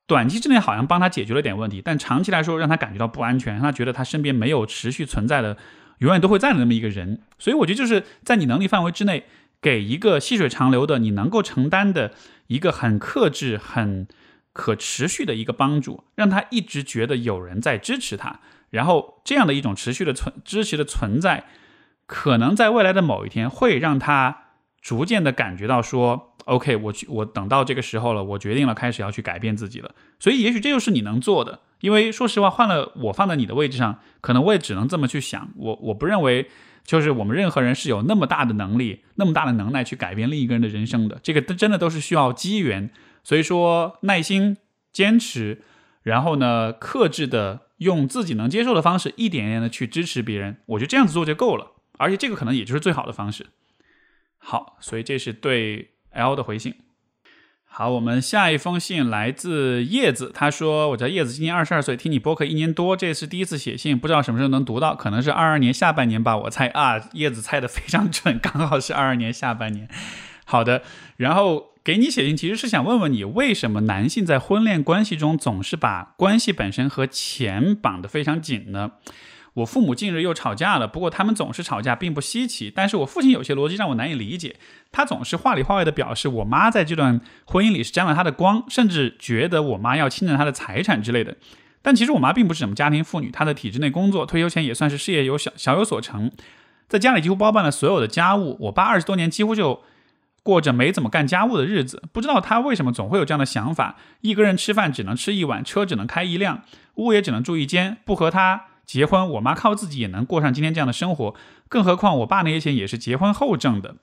[0.09, 5.55] 短期之内好像帮他解决了点问题，但长期来说让他感觉到不安全，让他觉得他身边没有持续存在的。
[5.99, 9.25] 永远都会在的那么一个人，所以我觉得就是在你能力范围之内，
[9.61, 12.13] 给一个细水长流的、你能够承担的
[12.47, 14.07] 一个很克制、很
[14.53, 21.43] 可持续的一个帮助，让他一直觉得有人在支持他，然后这样的一种持续的存支持的存在，
[22.05, 24.48] 可能在未来的某一天会让他
[24.81, 31.59] 逐渐的感觉到说，OK，我去，我等到这个时候了，我决定了开始要去改变自己了，所以也许这就是你能做的。
[31.81, 35.49] 因为说实话，换了我放在你的位置上，可能我也只能这么去想。
[35.55, 36.49] 我我不认为，
[36.83, 41.19] 就是我们任何人是有那么大的能力、那么大的能耐去改变另一个人的人生的。
[41.23, 42.89] 这个真的都是需要机缘。
[43.23, 44.57] 所以说，耐心、
[44.91, 45.61] 坚持，
[46.03, 50.57] 然后呢，克制的用自己能接受的方式，一点一点的去支持别人。
[50.65, 51.71] 我觉得这样子做就够了。
[51.97, 53.47] 而且这个可能也就是最好的方式。
[54.39, 56.73] 好，所以这是对 L 的回信。
[57.71, 69.87] 好，我们下一封信来自叶子，他说：“我叫叶子，今年二十二岁，听你播客一年多，这是第一次写信，不知道什么时候能读到，可能是二二年下半年吧，我猜啊，叶子猜的非常准， 刚好是二二年下半年。
[70.45, 70.81] 好的，
[71.17, 78.93] 然后给你写信，其实是想问问你，为什么男性在婚恋关系中总是把关系本身和钱绑得非常紧呢？”
[79.59, 82.71] 我父母近日又吵架了，不过他们总是吵架并不稀奇。
[82.73, 84.55] 但是我父亲有些逻辑让我难以理解，
[84.91, 91.35] 他总是话里话外的表示我妈在这段婚姻里是沾了他的光，甚至觉得我妈要侵占他的财产之类的。
[91.81, 96.29] 但其实我妈并不是什么家庭妇女，她的体制内工作，退休前也算是事业有小小有所成，
[96.89, 98.57] 在家里几乎包办了所有的家务。
[98.59, 99.81] 我爸二十多年几乎就
[100.43, 106.63] 过着没怎么干家务的日子，不知道他为什么总会有这样的想法：一个人吃饭只能吃一碗，车只能开一辆，
[106.95, 108.65] 屋也只能住一间，不和他。
[108.89, 111.35] 结婚，我妈靠自己也能过上今天这样的生活，
[111.67, 113.97] 更何况我爸那些钱也是结婚后挣的，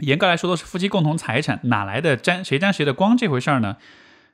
[0.00, 3.78] 严格来说都是夫妻共同财产，哪来的沾谁沾谁的光这回事儿呢？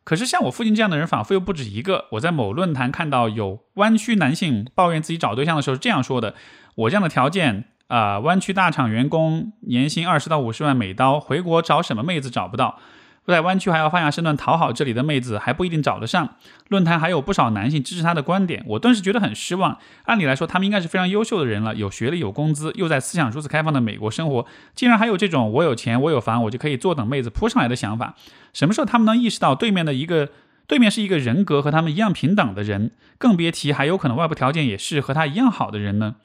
[0.02, 2.06] 可是像我父亲这样的人，仿佛又不止一个。
[2.10, 6.34] 我在某论坛看到有湾区男性抱怨自己找对象的时候是这样说的：
[6.74, 12.80] 我这样的条件啊，湾区大厂员工，年薪二十到五十万美刀，回国找什么妹子找不到？
[13.26, 16.36] 在湾区还要放下身段讨好这里的妹子，还不一定找得上。
[16.68, 19.78] 论坛还有不少男性支持他的观点，我顿时觉得很失望。
[20.04, 28.14] 按理来说，他们应该是非常优秀的人了，有学历、有工资，又在思想如此开放的美国生活，竟然还有这种我有钱、我有房，我就可以坐等妹子扑上来的想法。
[28.52, 30.28] 什么时候他们能意识到对面的一个
[30.66, 32.90] 对面是一个人格和他们一样平等的人？
[33.16, 36.16] 更别提还有可能外部条件也是和他一样好的人呢？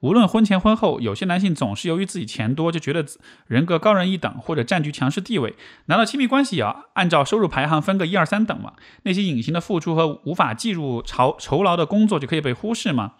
[0.00, 3.04] 无论婚前婚后，有些男性总是由于自己钱多，就觉得
[3.46, 5.54] 人格高人一等，或者占据强势地位。
[5.86, 8.74] 难道亲密关系也要按照收入排行分个一二三等吗？
[9.02, 13.14] 那些隐形的付出和无法计入酬酬劳的工作就可以被忽视吗？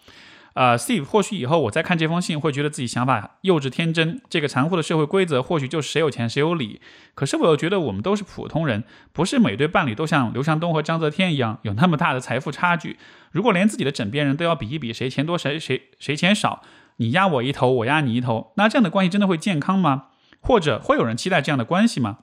[0.59, 4.21] 呃，Steve，或许以后我再看这封信，会觉得自己想法幼稚天真。
[4.29, 6.81] 这个残酷的社会规则，或许就是谁有钱谁有理。
[7.14, 12.99] 可是我又觉得我们都是普通人，不是每对伴侣都像刘强东和章泽天一样有那么大的财富差距。
[13.31, 16.64] 如果连自己的枕边人都要比一比谁钱多谁谁谁钱少，
[16.97, 20.07] 你压我一头，我压你一头，那这样的关系真的会健康吗？
[20.40, 22.18] 或者会有人期待这样的关系吗？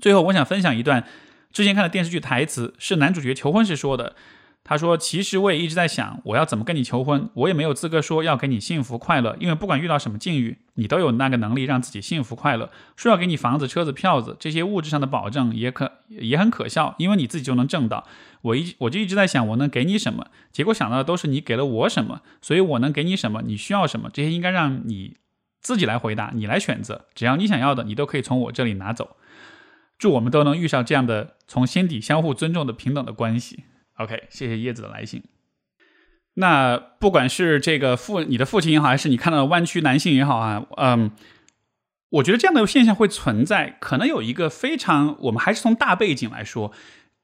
[0.00, 1.04] 最后，我想分享一段
[1.50, 4.14] 之前看的电视剧台词，是男主角求婚时说的。
[4.68, 7.30] 他说：“其实我也一直在想，我要怎么跟你求婚。
[7.34, 12.68] 我也没有资格说要给你幸福快乐，因为不管遇到什么境遇，你都有那个能力让自己幸福快乐。
[12.96, 18.08] 说要给你房子、车子、票子这些物质上的保证，也可也很可笑，因为你自己就能挣到。
[18.42, 20.26] 我一我就一直在想，我能给你什么？
[20.50, 23.42] 结果想到的都是你给了我什么，所以我能给你什么？
[23.46, 24.10] 你需要什么？
[24.12, 25.16] 这些应该让你
[25.60, 27.06] 自己来回答，你来选择。
[27.14, 29.16] 只要你想要的，你都可以从我这里拿走。
[29.96, 33.62] 祝我们都能遇上这样的从心底相互尊重的平等的关系。”
[33.96, 35.22] OK，谢谢叶子的来信。
[36.34, 41.10] 那不管是这个父你的父亲也好，还是你看到的弯曲男性也好啊，嗯，
[42.10, 46.72] 我觉得这样的现象会存在，可能有一个非常，我们还是从大背景来说，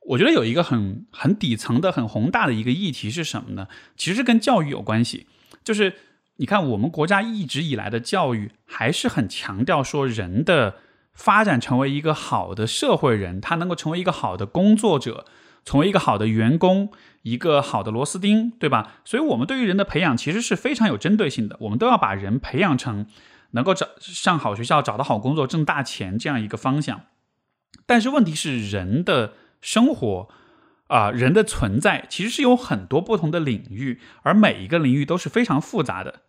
[0.06, 3.68] 我觉得有一个很很底层的、很宏大的一个议题是什么呢？
[3.96, 5.26] 其实跟教育有关系。
[5.62, 5.92] 就是
[6.36, 10.76] 你看，我们国家一直以来的教育还是很强调说人的
[11.12, 15.26] 发展成为一个好的社会人，他能够成为一个好的工作者，
[15.64, 16.90] 成为一个好的员工，
[17.22, 18.94] 一个好的螺丝钉，对吧？
[19.04, 21.56] 所以，我们对于人的培养其实是非常有针对性的。
[21.60, 23.06] 我们都要把人培养成
[23.52, 27.02] 能够找上好学校、找到好工作、挣大钱这样一个方向。
[27.86, 30.28] 但是，问题是人的生活
[30.88, 36.22] 啊，人的存在其实是有很多不同的领域，而每一个领域都是非常复杂的。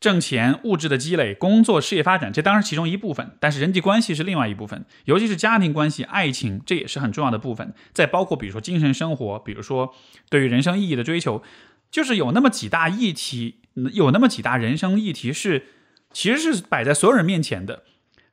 [0.00, 7.74] 挣钱、物质的积累、工作、事业发展，这当然其中一部分，但是人际关系是另外一部分，尤其是家庭关系、爱情，这也是很重要的部分。
[7.92, 9.92] 再包括，比如说精神生活，比如说
[10.28, 11.42] 对于人生意义的追求，
[11.90, 13.60] 就是有那么几大议题，
[13.92, 15.66] 有那么几大人生议题是
[16.12, 17.82] 其实是摆在所有人面前的。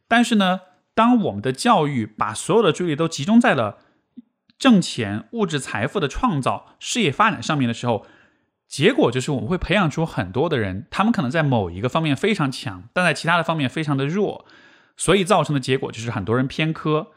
[0.07, 0.59] 但是呢，
[0.93, 3.79] 当我们的教育把所有的注意力都集中在了
[4.59, 8.05] 挣钱、物质财富的创造、事业发展上面的时候，
[8.67, 14.45] 结果就是我们会培养出很多的人，他们可能在某一个方面非常强，但在其他的方面非常的弱，
[14.97, 17.07] 所以造成的结果就是很多人偏科。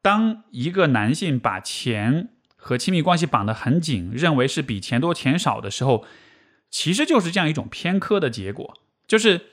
[0.00, 6.04] 当一个男性把钱和亲密关系绑得很紧，认为是比钱多钱少的时候，
[6.70, 8.74] 其实就是这样一种偏科的结果，
[9.06, 9.46] 就是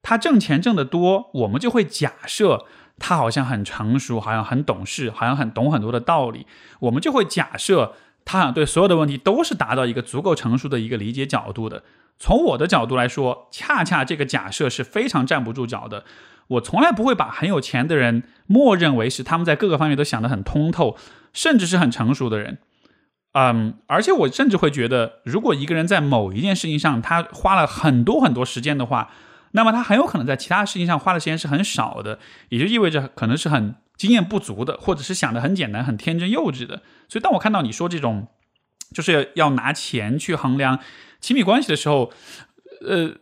[0.00, 2.66] 他挣钱挣得多，我们就会假设
[2.98, 6.46] 他好像很成熟，好像很懂事，好像很懂很多的道理，
[6.80, 7.96] 我们就会假设。
[8.30, 11.82] 他想对所有的问题都是达到一个足够成熟的一个理解角度的。
[12.16, 16.04] 从我的角度来说，恰恰这个假设是非常站不住脚的。
[16.46, 20.96] 我从来不会把很有钱的人默认为是他们在各个方面都想得很通透，
[21.32, 22.58] 甚至是很成熟的人。
[23.32, 29.10] 嗯，而且我甚至会觉得，如果一个人在某一件事情上他花了很多很多时间的话，
[29.50, 32.20] 那么他很有可能在其他事情上花的时间是很少的，
[32.50, 33.74] 也就意味着可能是很。
[34.00, 38.28] 经验不足的，或者是想的很简单、很天真幼稚的，所以当我看到你说这种
[38.94, 40.80] 就是要拿钱去衡量
[41.20, 42.10] 亲密关系的时候，
[42.80, 43.16] 呃，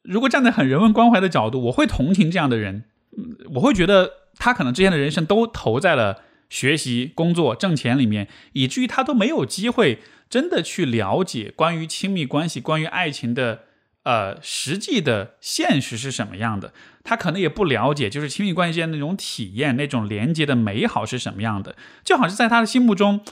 [0.00, 2.84] 如果站在很人文关怀的角度，我会同情这样的人，
[3.56, 13.64] 我会觉得他可能之前的人生都投在了学习、工作、挣钱里面，以至于他都没有机会真的去了解关于亲密关系、关于爱情的。
[14.04, 16.72] 呃，实际的现实是什么样的？
[17.04, 21.76] 他可能也不了解，就是亲密关系间那种体验、那种连接的美好是什么样的。
[22.04, 23.24] 就好像在他的心目中，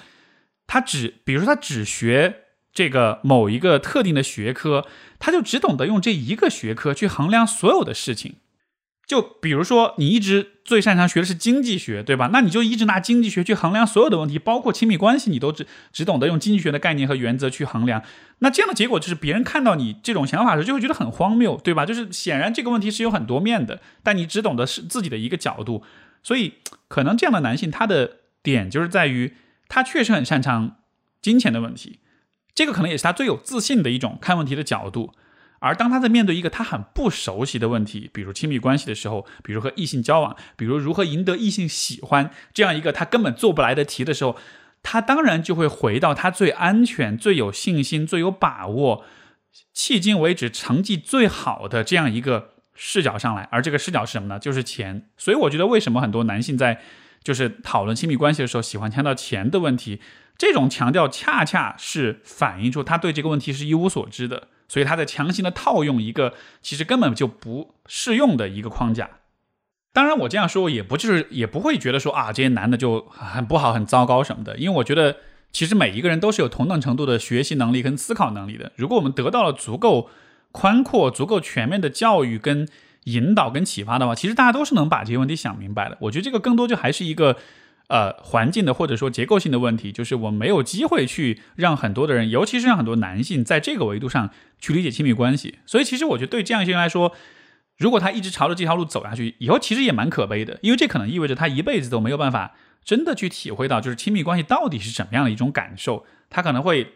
[0.67, 2.43] 他只，比如说他只学
[2.73, 4.87] 这个某一个特定的学科，
[5.19, 8.37] 他就只懂得用这一个学科去衡量所有的事情。
[9.11, 12.31] 就比如说，你一直最擅长学的是经济学，对吧？
[12.33, 18.05] 那你就一直拿经济学去衡量所有的问题，包括亲密关系，你都只只懂得用经济学的概念和原则去衡量。
[18.39, 21.85] 那这样的结果就是，别人看到你这种想法的时候，就会觉得很荒谬，对吧？
[21.85, 25.83] 就是显然这个问题是有很多面的，但你只懂得是自己的一个角度。
[26.23, 26.53] 所以，
[26.87, 29.35] 可能这样的男性他的点就是在于，
[29.67, 30.77] 他确实很擅长
[31.21, 31.99] 金钱的问题，
[32.55, 35.13] 这个可能也是他最有自信的一种看问题的角度。
[35.61, 44.37] 而当他在面对一个他很不熟悉的问题，比如亲密关系的时候，比如和异性交往，比如如何赢得异性喜欢这样一个他根本做不来的题的时候，
[44.83, 49.05] 他当然就会回到他最安全、最有信心、最有把握、
[49.77, 53.47] 迄今为止成绩最好的这样一个视角上来。
[53.53, 54.39] 而这个视角是什么呢？
[54.39, 55.11] 就是钱。
[55.19, 56.81] 所以我觉得，为什么很多男性在
[57.23, 60.01] 就是讨论亲密关系的时候，喜欢强调钱的问题？
[60.39, 64.49] 这种强调恰恰是反映出他对这个问题是一无所知的。
[64.71, 69.11] 所以他在强行的套用一个其实根本就不适用的一个框架。
[69.93, 74.57] 当然，我这样说也不就是也不会觉得说啊这些男的就很不好、很糟糕什么的。
[74.57, 75.17] 因为我觉得
[75.51, 78.71] 其实每一个人都是有同等程度的学习能力跟思考能力的。
[78.77, 80.09] 如果我们得到了足够
[80.53, 82.69] 宽阔、足够全面的教育跟
[83.07, 85.99] 引导跟启发的话，其实大家都是能把这些问题想明白的。
[86.03, 87.37] 我觉得这个更多就还是一个。
[87.91, 94.31] 呃，环境的或者说结构性的问题，就是我没有机会去让很多的人，尤其是让很多男性在这个维度上
[94.61, 95.59] 去理解亲密关系。
[95.67, 97.13] 所以，其实我觉得对这样一些人来说，
[97.77, 106.07] 如果他一直朝着这条路走下去，以后其实也蛮可悲的，因为这可能意味着他一辈子都没有办法真的去体会到，就是亲密关系到底是什么样的一种感受。
[106.29, 106.95] 他可能会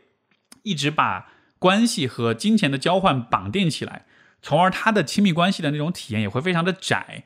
[0.63, 1.27] 一直把
[1.59, 4.07] 关系和金钱的交换绑定起来，
[4.41, 7.25] 从而他的亲密关系的那种体验也会非常的窄。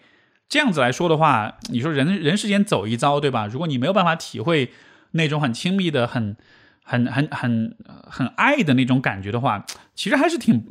[0.48, 3.46] 这样子来说的话，你说人人世间走一遭，对吧？
[3.46, 4.70] 如果你没有办法体会
[5.10, 6.36] 那种很亲密的、很、
[6.82, 7.76] 很、很、很、
[8.08, 10.64] 很爱的那种感觉的话，其实还是挺、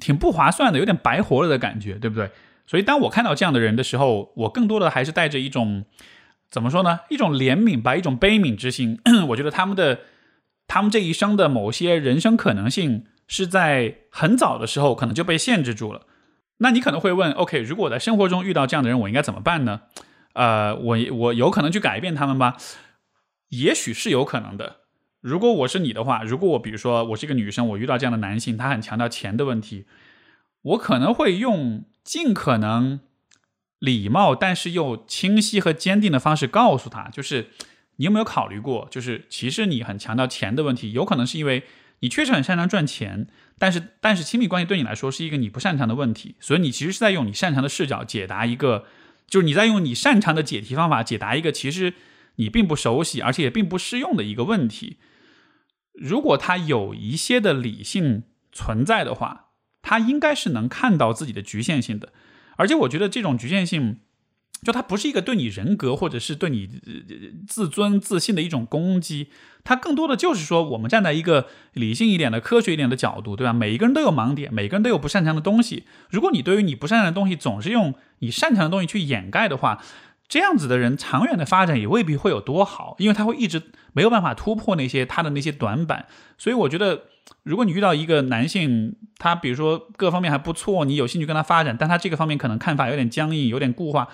[0.00, 2.30] 挺不划算的，有点白活了的感觉，对不对？
[2.66, 5.84] 所以当我看到这样的人的时候，我更多的还是带着一种
[6.50, 7.00] 怎么说呢？
[7.08, 9.00] 一种怜悯吧，一种悲悯之心。
[9.28, 10.00] 我觉得他们的、
[10.68, 16.02] 他们这一生的某些人生可能性，是在很早的时候可能就被限制住了。
[16.62, 19.82] 那你可能会问，OK，如果我在生活中遇到这样的人，我应该怎么办呢？
[20.34, 22.56] 呃，我我有可能去改变他们吗？
[23.48, 24.76] 也许是有可能的。
[25.20, 29.86] 如果我是你的话，如果我比如说我是一个女生，我遇到这样的男性，他很强调钱的问题，
[30.62, 33.00] 我可能会用尽可能
[33.80, 37.50] 礼貌但是又清晰和坚定的方式告诉他，就是
[37.96, 41.64] 你有没有考虑过，就是其实你很强调钱的问题，有可能是因为
[42.02, 43.26] 你确实很擅长赚钱，
[43.58, 48.86] 但是但是亲密关系对你来说是一个你不擅长的问题，所以你其实是在用你擅长的视角解答一个，
[49.26, 51.94] 就是你在用你擅长的解题方法解答一个其实
[52.36, 54.98] 你并不熟悉而且也并不适用的一个问题。
[55.94, 59.50] 如果他有一些的理性存在的话，
[59.80, 62.12] 他应该是能看到自己的局限性的，
[62.56, 64.00] 而且我觉得这种局限性，
[64.62, 66.68] 就它不是一个对你人格或者是对你
[67.48, 69.28] 自尊自信的一种攻击，
[69.64, 73.52] 它更多的就是说，我们站在一个理性一点的、科学一点的角度，对吧？
[73.52, 75.84] 每一个人都有盲点，每个人都有不擅长的东西。
[76.10, 79.82] 如果你对于你不擅长的东西总是用你擅长的东西去掩盖的话，
[80.28, 83.60] 这样子的人长远的发展也未必会有多好，因为他会一直
[83.92, 86.06] 没有办法突破那些他的那些短板。
[86.38, 87.02] 所以我觉得，
[87.42, 94.08] 如果你遇到一个男性，他比如说各方面还不错，你有兴趣跟他发展，但他这个方面可能看法有点僵硬，有点固化，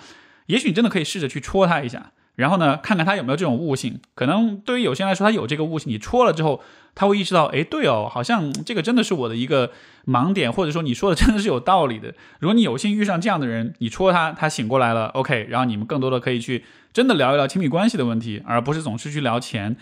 [0.49, 2.11] 也许你真的可以试着去戳他一下。
[2.35, 3.99] 然后呢，看看他有没有这种悟性。
[4.15, 6.63] 可能对于有些人来说，他有这个悟性，你戳了之后，
[6.95, 9.71] 他会意识到，哎，对哦，好像这个真的是我的一个
[10.07, 12.15] 盲点，或者说你说的真的是有道理的。
[12.39, 19.75] 如果你有幸遇上这样的人，你戳他，他醒过来了，OK，然后你们更多的可以去真的聊一聊亲密关系的问题，而不是总是去聊钱。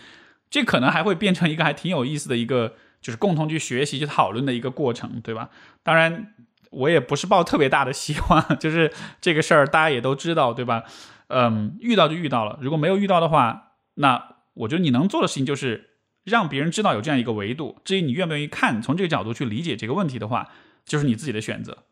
[0.50, 5.50] 这可能还会变成一个还挺有意思的一个，就是共同去学习、去讨论的一个过程，对吧？
[5.84, 6.34] 当然，
[6.70, 10.84] 我也不是抱特别大的希望， 就是这个事儿大家也都知道，对吧？
[11.28, 12.58] 嗯，遇到就遇到了。
[12.62, 15.90] 如果没有遇到的话，那我觉得你能做的事情就是
[16.24, 17.76] 让别人知道有这样一个维度。
[17.84, 20.48] 至于你愿不愿意看，从这个角度去理解这个问题的话，
[20.84, 21.84] 就是你自己的选择。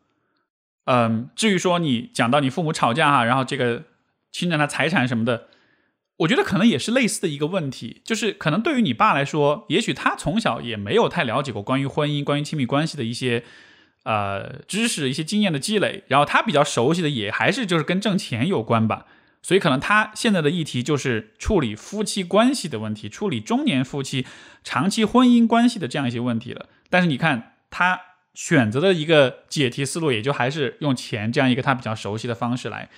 [0.85, 3.83] 嗯，至于说你讲到你父母吵架哈，然后这个
[4.31, 5.47] 侵占他财产什么的，
[6.17, 8.01] 我觉得可能也是类似的一个问题。
[8.05, 13.43] 就是可能对于你爸来说，也许他从小也没有太了解过关于婚姻、关于亲密关系的一些
[14.07, 19.05] 呃知识、一些经验的积累，然后他比较熟悉的也还是就是跟挣钱有关吧。
[19.43, 24.25] 所以可能他现在的议题就是处理夫妻关系的问题，处理中年夫妻
[24.63, 26.67] 长期婚姻关系的这样一些问题了。
[26.89, 27.99] 但是你看他
[28.33, 32.89] 选择的一个解题思路，也就还是用钱这样一个他比较熟悉的方式来。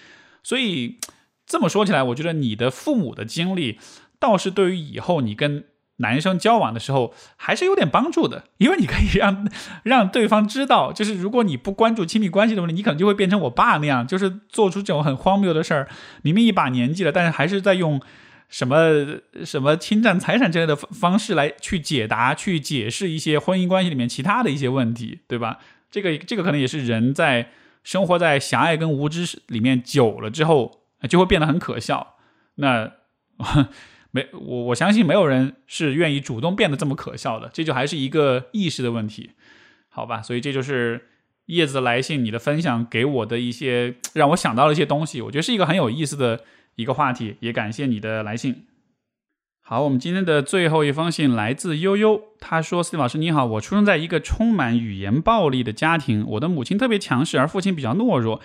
[0.43, 0.99] 所以
[1.47, 3.79] 这么说起来，我觉得你的父母的经历
[4.19, 5.65] 倒是对于以后你跟。
[6.01, 9.47] 男生交往的时候还是有点帮助的，因为你可以让
[9.83, 15.87] 让对方知道，就是如果你不关注亲密关系的问题，你可能就会变成我爸那样，就是做出这种很荒谬的事儿。
[16.21, 18.01] 明明一把年纪了，但是还是在用
[18.47, 25.59] 什么什么侵占财产之类的方式来去解答、去解释一些婚姻关系里面其他的一些问题，对吧？
[25.91, 27.49] 这个这个可能也是人在
[27.83, 32.15] 生活在狭隘跟无知里面久了之后，就会变得很可笑。
[32.55, 32.93] 那。
[34.11, 39.31] 没我我相信没有人是愿意主动变得这么可笑的，这就还是一个意识的问题，
[39.87, 40.21] 好吧？
[40.21, 41.07] 所以这就是
[41.45, 46.41] 叶子的来信，你的分享给我的一些让我想到了一些东西，我觉得是一个很有意思的
[46.75, 48.65] 一个话题，也感谢你的来信。
[49.61, 58.41] 好，我们今天的最后一封信来自悠悠，他说：“斯蒂老师你好，我出生在一个充满语言暴力的家庭，我的母亲特别强势，而父亲比较懦弱。”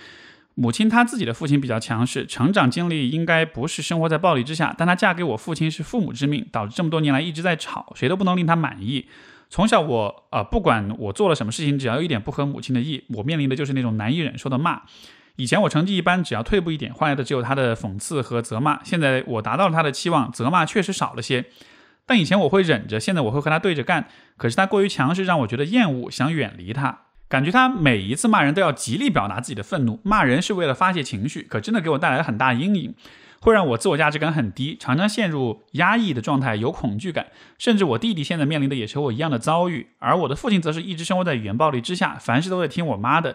[0.54, 9.06] 母亲她自己的父亲比较强势，成长经历应该不是生活在暴力之下，但她嫁给我父亲是父母之命，导致这么多年来一直在吵，谁都不能令她满意。
[9.50, 14.82] 从小我呃不管我做了什么事情，只要有一点不合母亲的意，我面临的就是那种难以忍受的骂。
[15.36, 18.82] 以前我成绩一般，只要退步一点，换来的只有他的讽刺和责骂。
[18.84, 21.46] 现在我达到了他的期望，责骂确实少了些，
[22.06, 24.06] 但以前我会忍着，现在我会和他对着干。
[24.36, 27.00] 可是他过于强势，让我觉得厌恶，想远离他。
[27.28, 32.94] 感觉他每一次骂人都要极力表达自己的愤怒，骂人是为了发泄情绪，可真的给我带来了很大阴影，
[33.40, 37.26] 会让我自我价值感很低，常常陷入压抑的状态，有恐惧感。
[37.58, 43.34] 甚至我弟弟现在面临的也是和我一样的遭遇，而我的父亲则是一直生活在语言暴力之下，凡事都在听我妈的，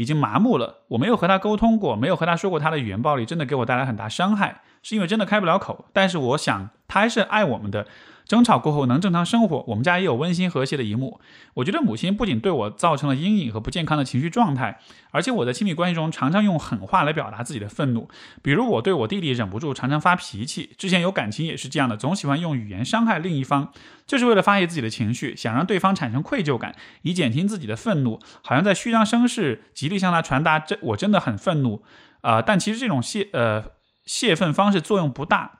[0.00, 0.78] 已经麻木了。
[0.88, 5.84] 我没有和他沟通过，没有和他说过他的语言暴力真的给我带来很大伤害，是因为真的开不了口。
[5.92, 7.86] 但是我想他还是爱我们的。
[8.26, 11.20] 争吵过后能正常生活，我们家也有温馨和谐的一幕。
[11.54, 14.78] 我觉得母亲不仅对我造成了阴影和不健康的情绪状态，
[15.10, 18.08] 而且我在亲密关系中常常用狠话来表达自己的愤怒。
[18.40, 23.72] 比如我对我弟弟忍不住常常发脾气，之前有感情也是这样的，总喜欢用语言伤害另一方，
[24.06, 31.82] 就是为了发泄自己的情绪，想让对方产生愧疚感，以减轻自己的愤怒，好像在虚张声势，极力向他传达这我真的很愤怒
[32.22, 32.40] 啊！
[32.40, 33.62] 但其实这种泄呃
[34.04, 35.58] 泄愤方式作用不大。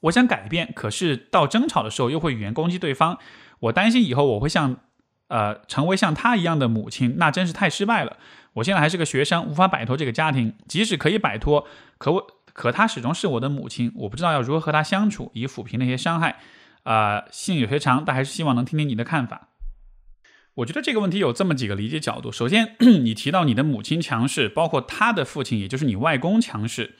[0.00, 3.18] 我想改变，可是到争吵的时候又会语言攻击对方。
[3.60, 4.78] 我担心以后我会像，
[5.28, 8.16] 呃，成为像他一样的母亲，那真是太失败了。
[8.54, 10.56] 我现在还是个学生，无法摆脱这个家庭。
[10.66, 13.92] 即使可以摆脱，可我可她始终是我的母亲。
[13.94, 16.40] 我不知道要如何和她相处，以抚平那些伤害。
[16.82, 19.49] 啊，信有些长，但还是希望能听听你的看法。
[20.60, 22.30] 我觉得这个问题有这么几个理解角度。
[22.32, 26.96] 首先， 你提到你的母亲强势，包括他的父亲，也就是你外公强势。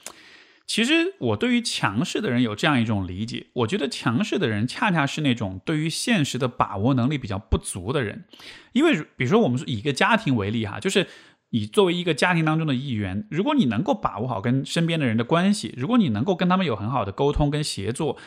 [0.65, 8.23] 其实我对于强势的人有这样一种理解，我觉得强势的人恰恰是那种对于现实的把握能力比较不足的人。
[8.71, 11.07] 因为比如说我们以一个家庭为例哈，就是
[11.49, 18.17] 你作为一个家庭当中的一员，如果你能够把握好跟身边的人的关系，如果你能够跟他们有很好的沟通跟协作，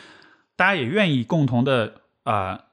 [0.55, 2.65] 大家也愿意共同的啊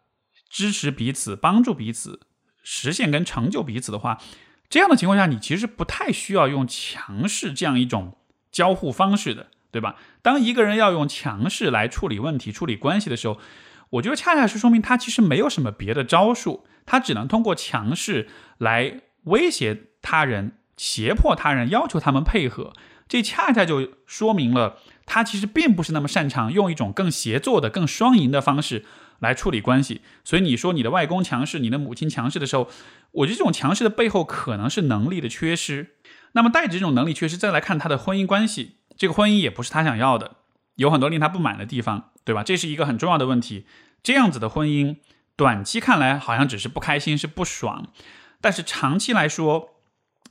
[0.50, 2.20] 支持彼此、帮助彼此、
[2.62, 4.18] 实现跟成就彼此的话，
[4.68, 8.16] 这样的情况下，你其实不太需要用强势这样一种
[8.50, 9.48] 交互方式的。
[9.72, 9.96] 对吧？
[10.20, 13.40] 当一个人要用强势来处理问题、处理关系的时候，
[13.88, 22.74] 我觉得恰恰是说明他其实没有什么别的招数，他只能通过强势来威胁他人、胁迫他人、要求他们配合。
[23.08, 28.84] 这恰恰就说明了他其实并不是那么擅长用一种更协作的、更双赢的方式
[29.22, 30.02] 来处理关系。
[30.22, 32.68] 所以你说你的外公强势、你的母亲强势的时候，
[33.12, 35.94] 我觉得这种强势的背后可能是能力的缺失。
[36.32, 38.76] 那么带着这种能力缺失，再来看他的婚姻关系。
[38.96, 40.36] 这个婚姻也不是他想要的，
[40.76, 42.42] 有很多令他不满的地方，对吧？
[42.42, 43.66] 这是一个很重要的问题。
[44.02, 44.96] 这样子的婚姻，
[45.36, 47.88] 短期看来好像只是不开心，是不爽，
[48.40, 49.76] 但是长期来说，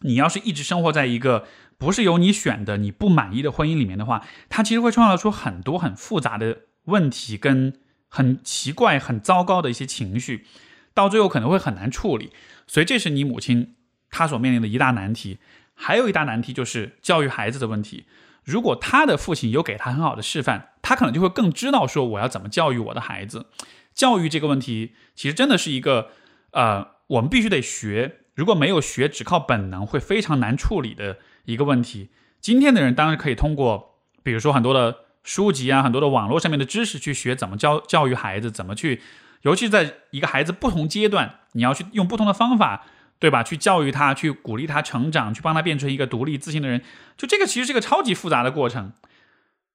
[0.01, 1.45] 你要是一直生活在一个
[1.77, 7.73] 不是由你选的、你不满意的婚姻里面的话，它其实会创造出很多很复杂的问题，跟
[8.13, 10.45] 很奇怪、很糟糕的一些情绪，
[10.93, 12.31] 到最后可能会很难处理。
[12.67, 13.75] 所以，这是你母亲
[14.09, 15.39] 她所面临的一大难题。
[15.73, 18.05] 还有一大难题就是教育孩子的问题。
[18.43, 23.47] 如果他的父亲有给他很好的示范，他可能就会更知道说我要怎么教育我的孩子。
[23.93, 26.09] 教育这个问题其实真的是一个，
[26.51, 28.17] 呃，我们必须得学。
[28.35, 32.09] 如果没有学，只靠本能会非常难处理的一个问题。
[32.39, 39.01] 今天的人当然可以通过，比如说很多的书籍啊，很多的网络上面的知识去学怎么教教育孩子，怎么去，
[39.41, 42.85] 尤其在一个孩子不同阶段，你要去用不同的方法。
[43.21, 43.43] 对吧？
[43.43, 46.81] 去教育他，去鼓励他成长，去帮他变成一个独立自信的人。
[47.15, 48.93] 就这个其实是一个超级复杂的过程。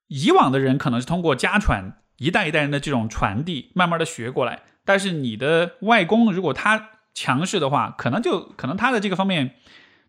[0.09, 4.62] 以往的人可能是通过家传，一代一代人的这种传递，慢慢的学过来。
[4.84, 9.55] 但是你的外公如果他强势的话，可能就可能他的这个方面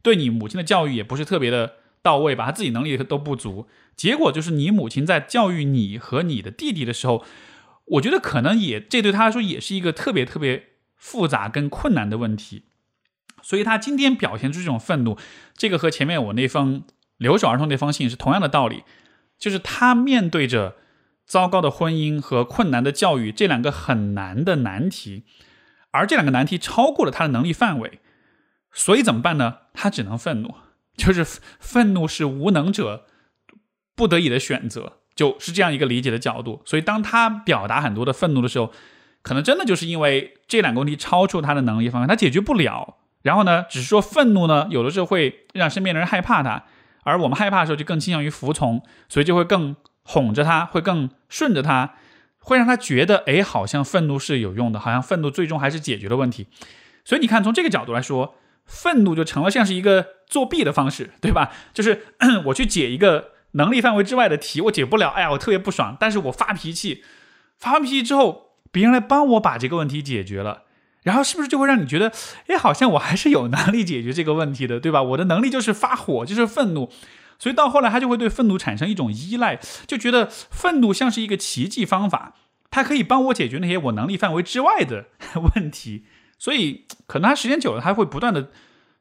[0.01, 1.75] 对你母亲的教育也不是特别的
[2.07, 3.67] 到位吧，他自己能力都不足。
[3.97, 7.25] 结果就是你母亲在教育你和你的弟弟的时候，
[7.85, 12.63] 我觉得可能也这对他来说也是一个特别特别复杂跟困难的问题。
[13.41, 15.17] 所以他今天表现出这种愤怒，
[15.55, 16.83] 这个和前面我那封
[17.17, 18.83] 留守儿童那封信是同样的道理，
[19.37, 20.77] 就是他面对着
[21.25, 25.23] 糟糕的婚姻和困难的教育这两个很难的难题，
[25.91, 27.99] 而这两个难题超过了他的能力范围，
[28.71, 29.57] 所以怎么办呢？
[29.73, 30.55] 他只能愤怒，
[30.97, 31.25] 就是
[31.59, 33.05] 愤怒是无能者
[33.95, 36.61] 不得已的选择，就是这样一个理解的角度。
[36.65, 38.73] 所以当他表达很多的愤怒的时候，
[39.21, 42.97] 可能真的就是因为这两个问题超出他的能力范围，他解决不了。
[43.21, 46.63] 然后呢，只是说愤怒呢，有的时候会让身边的人害怕他，
[47.03, 51.95] 而我们害怕的时候就更倾向于服从，所以就会更哄着他，会更顺着他，
[52.39, 56.47] 会让他觉得，哎，好像愤怒是有用的，好像愤怒最终还是解决了问题。
[57.03, 58.35] 所以你看，从这个角度来说，
[58.65, 61.51] 愤怒就成了像是一个作弊的方式，对吧？
[61.73, 62.05] 就是
[62.45, 67.03] 我去解一个能力范围之外的题，我解不了，哎呀，我特别不爽，但是我发脾气，
[67.57, 70.63] 发完脾气之后，别人来帮我把这个问题解决了。
[71.03, 72.11] 然后是不是就会让你觉得，
[72.47, 75.01] 哎，好像我还是有能力解决这个问题的，对吧？
[75.01, 76.91] 我的能力就是发火，就是愤怒，
[77.39, 79.57] 所以到后来他就会对愤怒产生一种依赖，
[79.87, 82.33] 就觉得愤怒像是一个奇迹方法，
[82.69, 85.05] 它可以帮我解决那些我能力范围之外的
[85.55, 86.03] 问题。
[86.37, 88.49] 所以可能他时间久了，他会不断的，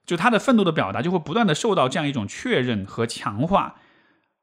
[0.06, 3.76] 就他的愤怒的表达就会不断的受到这样一种确认和强化，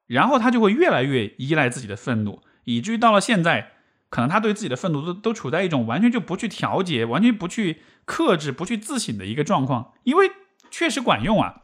[0.05, 3.71] 然后他就会越来越依赖自己的愤怒，以至于到了现在。
[4.09, 10.29] 可能他对自己的愤怒都都处在一种完全就不去调节、完全不去克制、不去自省的一个状况，因为
[10.69, 11.63] 确实管用啊。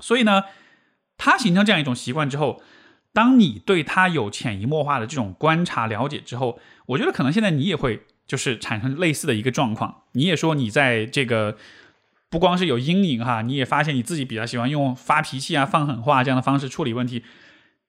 [0.00, 0.44] 所以呢，
[1.18, 2.62] 他形成这样一种习惯之后，
[3.12, 10.04] 当你对他有潜移默化的这种观察、了解之后，我觉得可能现在你也会就是产生类似的一个状况。
[10.12, 11.58] 你也说你在这个
[12.34, 17.22] 不光是有阴影哈，你也发现你自己比较喜欢用发脾气啊、放狠话这样的方式处理问题。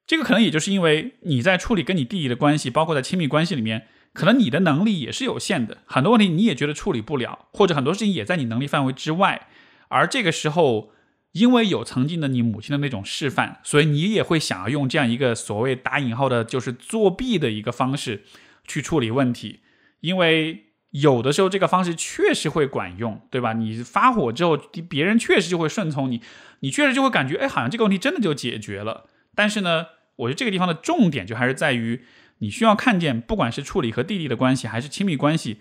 [0.06, 9.48] 这个可能也就是因为你在处理跟你弟弟的关系，包括在亲密关系里面，可能你的能力也是有限的，很多问题你也觉得处理不了，或者很多事情也在你能力范围之外。
[9.88, 10.92] 而这个时候，
[11.32, 18.24] 因为有曾经的你母亲的那种示范，所以你也会想要用这样一个所谓打引号的，就是作弊的一个方式
[18.68, 19.62] 去处理问题。
[20.02, 20.65] 因为
[21.02, 23.54] 有的时候这个方式确实会管用，对吧？
[23.54, 24.58] 你发火之后，
[24.90, 26.22] 别人确实就会顺从你，
[26.62, 29.06] 你确实就会感觉，哎，好像这个问题真的就解决了。
[29.36, 29.88] 但是呢？
[30.18, 32.06] 我觉得这个地方的重点就还是在于，
[32.38, 35.60] 你需要看见，不管是处理和弟弟的关系，还是亲密关系，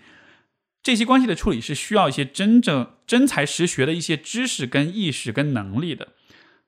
[0.81, 6.13] 这些关系的处理是需要一些真正真才实学的一些知识、跟意识、跟能力的。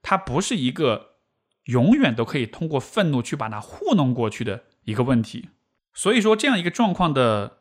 [0.02, 1.12] 它不是一个
[1.68, 5.48] 永远都可以通过愤怒去把它糊弄过去的一个问题。
[5.94, 7.60] 所以说，这样一个状况的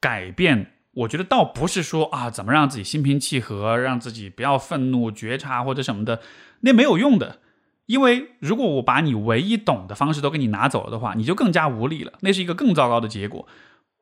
[0.00, 6.20] 改变，我觉得倒不是说啊，怎么让自己心平气和，让自己不要愤怒、觉察或者什么的，
[6.60, 7.40] 那没有用的。
[7.86, 13.46] 因为如果我把你唯一懂的方式都给你拿走了的话，你就更加无力了，那是一个更糟糕的结果。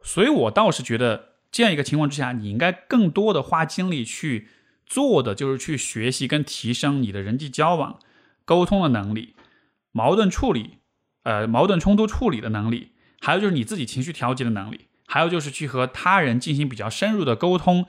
[0.02, 4.48] 所以我倒是觉得，这样一个情况之下，你应该更多的花精力去
[4.86, 7.98] 做的，就是去学习跟提升你的人际交往、
[8.46, 9.34] 沟通的能力、
[9.92, 10.78] 矛盾处理、
[11.24, 17.86] 呃矛盾冲突处理的能力，还有就是你自己情绪调节的能力，还有就是去和他人进行比较深入的沟通。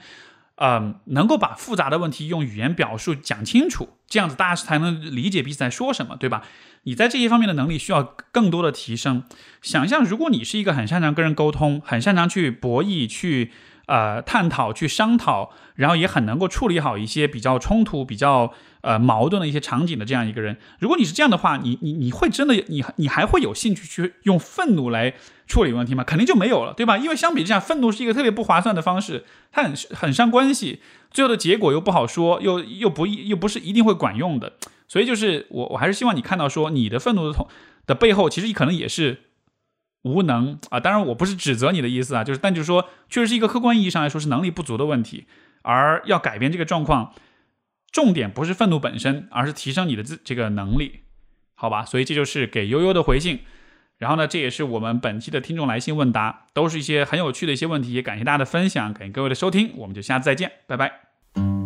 [0.57, 6.43] 嗯，能够把复杂的问题用语言表述讲清楚，这样子大家才能理解彼此在说什么，对吧？
[6.84, 8.01] 你在这些方面的能力需要
[8.32, 9.24] 更多的提升。
[9.61, 13.51] 想象，如果你是一个很擅长跟人沟通、很擅长去博弈、去
[13.88, 18.53] 呃探讨、去商讨，然后也很能够处理好一些比较冲突、比较。
[18.86, 25.15] 呃，矛盾的一些场景的这样一个人，如果你是这样的话，你你你会真的你你还会有兴趣去用愤怒来
[25.47, 26.03] 处理问题吗？
[26.03, 26.95] 肯定就没有了，对吧？
[26.95, 34.53] 因为相比之下，愤怒是一个特别不划算的方式，它很很伤关系，最后的结果又不好说，又又不又不是一定会管用的。
[34.88, 37.47] 所以就是我我还是希望你看到说，你的愤怒的痛
[37.88, 39.23] 的背后，其实可能也是
[40.06, 40.80] 无能啊。
[40.80, 45.26] 当然，我不是指责你的意思啊，就是但就是说，确实是一个客观意义上来说是能力不足的问题，
[45.64, 47.14] 而要改变这个状况。
[47.91, 51.01] 重点不是愤怒本身，而是提升你的自这个能力，
[51.56, 51.84] 好吧？
[51.84, 53.39] 所以这就是给悠悠的回信。
[53.97, 57.93] 然后呢，这也是我们本期的听众来信问答，都是一些很有趣的一些问题。
[57.93, 61.64] 也感谢大家的分享，感谢各位的收听，我们就下次再见，拜拜。